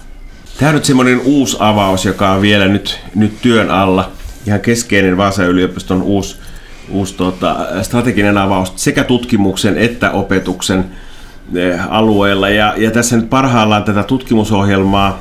Tämä 0.59 0.69
on 0.69 0.75
nyt 0.75 0.85
semmoinen 0.85 1.21
uusi 1.21 1.57
avaus, 1.61 2.05
joka 2.05 2.33
on 2.33 2.43
vielä 2.43 2.69
nyt, 2.69 3.01
nyt 3.15 3.43
työn 3.43 3.71
alla. 3.71 4.13
Ihan 4.47 4.61
keskeinen 4.61 5.17
Vaasan 5.17 5.47
yliopiston 5.47 6.03
uusi, 6.03 6.37
uusi 6.91 7.15
tota, 7.15 7.67
strateginen 7.83 8.39
avaus 8.39 8.73
sekä 8.77 9.05
tutkimuksen 9.05 9.79
että 9.79 10.11
opetuksen 10.11 10.85
alueella. 11.89 12.49
Ja, 12.49 12.75
ja 12.77 12.91
tässä 12.91 13.17
nyt 13.17 13.31
parhaillaan 13.31 13.85
tätä 13.85 14.03
tutkimusohjelmaa 14.03 15.21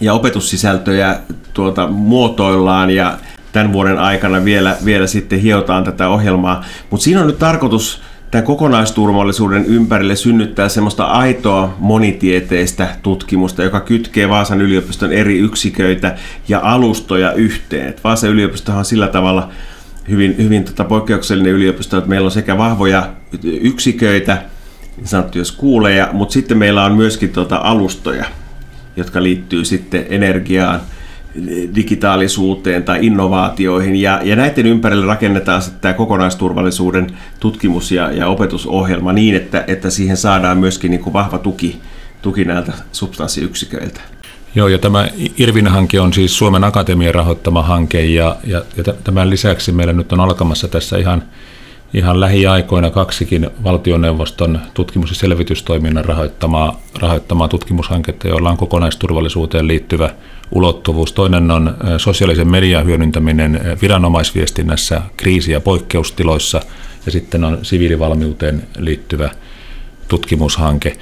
ja 0.00 0.12
opetussisältöjä 0.14 1.16
tuota, 1.54 1.86
muotoillaan 1.86 2.90
ja 2.90 3.18
tämän 3.52 3.72
vuoden 3.72 3.98
aikana 3.98 4.44
vielä, 4.44 4.76
vielä 4.84 5.06
sitten 5.06 5.40
hiotaan 5.40 5.84
tätä 5.84 6.08
ohjelmaa. 6.08 6.64
Mutta 6.90 7.04
siinä 7.04 7.20
on 7.20 7.26
nyt 7.26 7.38
tarkoitus 7.38 8.02
tämän 8.30 8.44
kokonaisturvallisuuden 8.44 9.64
ympärille 9.64 10.16
synnyttää 10.16 10.68
semmoista 10.68 11.04
aitoa 11.04 11.76
monitieteistä 11.78 12.88
tutkimusta, 13.02 13.62
joka 13.62 13.80
kytkee 13.80 14.28
Vaasan 14.28 14.60
yliopiston 14.60 15.12
eri 15.12 15.38
yksiköitä 15.38 16.16
ja 16.48 16.60
alustoja 16.62 17.32
yhteen. 17.32 17.94
Vaasan 18.04 18.30
yliopistohan 18.30 18.78
on 18.78 18.84
sillä 18.84 19.08
tavalla 19.08 19.48
hyvin, 20.08 20.34
hyvin 20.38 20.64
tota 20.64 20.84
poikkeuksellinen 20.84 21.52
yliopisto, 21.52 21.98
että 21.98 22.10
meillä 22.10 22.26
on 22.26 22.30
sekä 22.30 22.58
vahvoja 22.58 23.10
yksiköitä, 23.42 24.42
niin 24.96 25.06
sanottuja 25.06 25.44
skuuleja, 25.44 26.08
mutta 26.12 26.32
sitten 26.32 26.58
meillä 26.58 26.84
on 26.84 26.92
myöskin 26.92 27.30
tota 27.30 27.56
alustoja, 27.56 28.24
jotka 28.96 29.22
liittyy 29.22 29.64
sitten 29.64 30.06
energiaan, 30.08 30.80
digitaalisuuteen 31.74 32.84
tai 32.84 33.06
innovaatioihin. 33.06 33.96
Ja, 33.96 34.20
ja 34.22 34.36
näiden 34.36 34.66
ympärille 34.66 35.06
rakennetaan 35.06 35.62
sitten 35.62 35.80
tämä 35.80 35.94
kokonaisturvallisuuden 35.94 37.06
tutkimus- 37.40 37.92
ja, 37.92 38.12
ja 38.12 38.26
opetusohjelma 38.26 39.12
niin, 39.12 39.34
että, 39.36 39.64
että 39.66 39.90
siihen 39.90 40.16
saadaan 40.16 40.58
myöskin 40.58 40.90
niin 40.90 41.00
kuin 41.00 41.12
vahva 41.12 41.38
tuki, 41.38 41.80
tuki 42.22 42.44
näiltä 42.44 42.72
substanssiyksiköiltä. 42.92 44.00
Joo, 44.54 44.68
ja 44.68 44.78
tämä 44.78 45.08
Irvin-hanke 45.38 46.00
on 46.00 46.12
siis 46.12 46.38
Suomen 46.38 46.64
Akatemian 46.64 47.14
rahoittama 47.14 47.62
hanke, 47.62 48.04
ja, 48.04 48.36
ja, 48.44 48.62
ja 48.76 48.94
tämän 49.04 49.30
lisäksi 49.30 49.72
meillä 49.72 49.92
nyt 49.92 50.12
on 50.12 50.20
alkamassa 50.20 50.68
tässä 50.68 50.98
ihan, 50.98 51.22
ihan 51.94 52.20
lähiaikoina 52.20 52.90
kaksikin 52.90 53.50
valtioneuvoston 53.64 54.60
tutkimus- 54.74 55.10
ja 55.10 55.16
selvitystoiminnan 55.16 56.04
rahoittamaa, 56.04 56.80
rahoittamaa 56.98 57.48
tutkimushanketta, 57.48 58.28
joilla 58.28 58.50
on 58.50 58.56
kokonaisturvallisuuteen 58.56 59.68
liittyvä 59.68 60.10
ulottuvuus. 60.50 61.12
Toinen 61.12 61.50
on 61.50 61.76
sosiaalisen 61.98 62.48
median 62.48 62.86
hyödyntäminen 62.86 63.60
viranomaisviestinnässä 63.82 65.02
kriisi- 65.16 65.52
ja 65.52 65.60
poikkeustiloissa 65.60 66.60
ja 67.06 67.12
sitten 67.12 67.44
on 67.44 67.58
siviilivalmiuteen 67.62 68.62
liittyvä 68.78 69.30
tutkimushanke. 70.08 70.96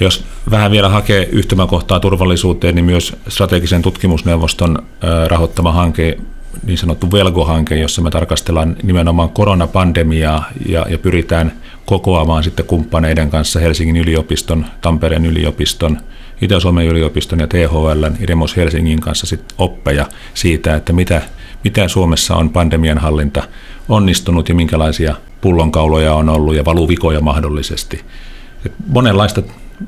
Jos 0.00 0.24
vähän 0.50 0.70
vielä 0.70 0.88
hakee 0.88 1.28
yhtymäkohtaa 1.32 2.00
turvallisuuteen, 2.00 2.74
niin 2.74 2.84
myös 2.84 3.16
strategisen 3.28 3.82
tutkimusneuvoston 3.82 4.82
rahoittama 5.28 5.72
hanke, 5.72 6.18
niin 6.66 6.78
sanottu 6.78 7.12
Velgo-hanke, 7.12 7.76
jossa 7.76 8.02
me 8.02 8.10
tarkastellaan 8.10 8.76
nimenomaan 8.82 9.30
koronapandemiaa 9.30 10.44
ja, 10.66 10.86
ja 10.88 10.98
pyritään 10.98 11.52
kokoamaan 11.86 12.44
sitten 12.44 12.66
kumppaneiden 12.66 13.30
kanssa 13.30 13.60
Helsingin 13.60 13.96
yliopiston, 13.96 14.66
Tampereen 14.80 15.26
yliopiston, 15.26 15.98
Itä-Suomen 16.42 16.86
yliopiston 16.86 17.40
ja 17.40 17.46
THL 17.46 18.04
Idemos 18.20 18.56
Helsingin 18.56 19.00
kanssa 19.00 19.26
sit 19.26 19.54
oppeja 19.58 20.06
siitä, 20.34 20.74
että 20.76 20.92
mitä, 20.92 21.22
mitä 21.64 21.88
Suomessa 21.88 22.36
on 22.36 22.50
pandemian 22.50 22.98
hallinta 22.98 23.42
onnistunut 23.88 24.48
ja 24.48 24.54
minkälaisia 24.54 25.14
pullonkauloja 25.40 26.14
on 26.14 26.28
ollut 26.28 26.54
ja 26.54 26.64
valuvikoja 26.64 27.20
mahdollisesti. 27.20 28.04
Et 28.66 28.72
monenlaista 28.86 29.42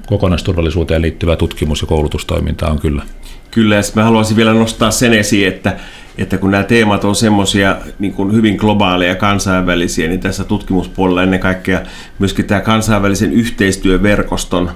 kokonaisturvallisuuteen 0.06 1.02
liittyvää 1.02 1.36
tutkimus- 1.36 1.80
ja 1.80 1.86
koulutustoimintaa 1.86 2.70
on 2.70 2.78
kyllä. 2.78 3.02
Kyllä, 3.50 3.74
ja 3.74 3.82
mä 3.94 4.04
haluaisin 4.04 4.36
vielä 4.36 4.54
nostaa 4.54 4.90
sen 4.90 5.12
esiin, 5.12 5.48
että 5.48 5.76
että 6.18 6.38
kun 6.38 6.50
nämä 6.50 6.62
teemat 6.62 7.04
on 7.04 7.16
semmoisia 7.16 7.76
niin 7.98 8.14
hyvin 8.32 8.56
globaaleja 8.56 9.10
ja 9.10 9.16
kansainvälisiä, 9.16 10.08
niin 10.08 10.20
tässä 10.20 10.44
tutkimuspuolella 10.44 11.22
ennen 11.22 11.40
kaikkea 11.40 11.80
myöskin 12.18 12.44
tämä 12.44 12.60
kansainvälisen 12.60 13.32
yhteistyöverkoston 13.32 14.70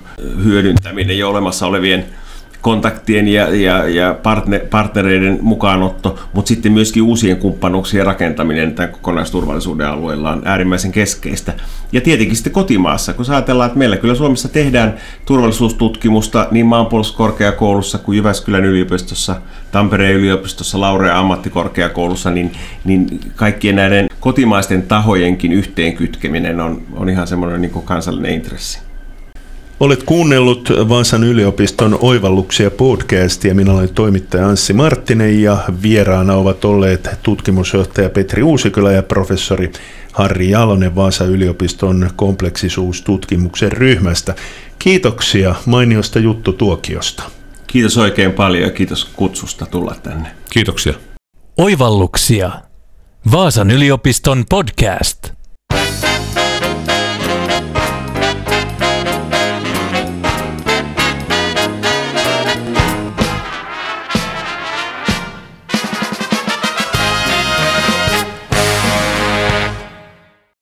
hyödyntäminen 0.44 1.18
jo 1.18 1.30
olemassa 1.30 1.66
olevien 1.66 2.06
kontaktien 2.62 3.28
ja, 3.28 3.54
ja, 3.54 3.88
ja 3.88 4.14
partner, 4.22 4.60
partnereiden 4.70 5.38
mukaanotto, 5.42 6.18
mutta 6.32 6.48
sitten 6.48 6.72
myöskin 6.72 7.02
uusien 7.02 7.36
kumppanuuksien 7.36 8.06
rakentaminen 8.06 8.74
tämän 8.74 8.92
kokonaisturvallisuuden 8.92 9.88
alueella 9.88 10.32
on 10.32 10.42
äärimmäisen 10.44 10.92
keskeistä. 10.92 11.52
Ja 11.92 12.00
tietenkin 12.00 12.36
sitten 12.36 12.52
kotimaassa, 12.52 13.14
kun 13.14 13.24
ajatellaan, 13.28 13.66
että 13.66 13.78
meillä 13.78 13.96
kyllä 13.96 14.14
Suomessa 14.14 14.48
tehdään 14.48 14.94
turvallisuustutkimusta 15.26 16.48
niin 16.50 16.66
maanpuolustuskorkeakoulussa 16.66 17.98
kuin 17.98 18.16
Jyväskylän 18.16 18.64
yliopistossa, 18.64 19.36
Tampereen 19.72 20.14
yliopistossa, 20.14 20.80
Laurea 20.80 21.18
ammattikorkeakoulussa, 21.18 22.30
niin, 22.30 22.52
niin 22.84 23.20
kaikkien 23.36 23.76
näiden 23.76 24.08
kotimaisten 24.20 24.82
tahojenkin 24.82 25.52
yhteenkytkeminen 25.52 26.60
on, 26.60 26.82
on 26.92 27.08
ihan 27.08 27.26
semmoinen 27.26 27.60
niin 27.60 27.82
kansallinen 27.84 28.34
intressi. 28.34 28.87
Olet 29.80 30.02
kuunnellut 30.02 30.68
Vaasan 30.88 31.24
yliopiston 31.24 31.98
oivalluksia 32.00 32.70
podcastia. 32.70 33.54
Minä 33.54 33.72
olen 33.72 33.94
toimittaja 33.94 34.48
Anssi 34.48 34.72
Marttinen 34.72 35.42
ja 35.42 35.58
vieraana 35.82 36.34
ovat 36.34 36.64
olleet 36.64 37.08
tutkimusjohtaja 37.22 38.10
Petri 38.10 38.42
Uusikylä 38.42 38.92
ja 38.92 39.02
professori 39.02 39.72
Harri 40.12 40.50
Jalonen 40.50 40.94
Vaasan 40.94 41.28
yliopiston 41.28 42.10
kompleksisuustutkimuksen 42.16 43.72
ryhmästä. 43.72 44.34
Kiitoksia 44.78 45.54
mainiosta 45.66 46.18
juttutuokiosta. 46.18 47.22
Kiitos 47.66 47.98
oikein 47.98 48.32
paljon 48.32 48.62
ja 48.62 48.70
kiitos 48.70 49.04
kutsusta 49.04 49.66
tulla 49.66 49.94
tänne. 50.02 50.28
Kiitoksia. 50.50 50.94
Oivalluksia. 51.56 52.50
Vaasan 53.32 53.70
yliopiston 53.70 54.44
podcast. 54.50 55.37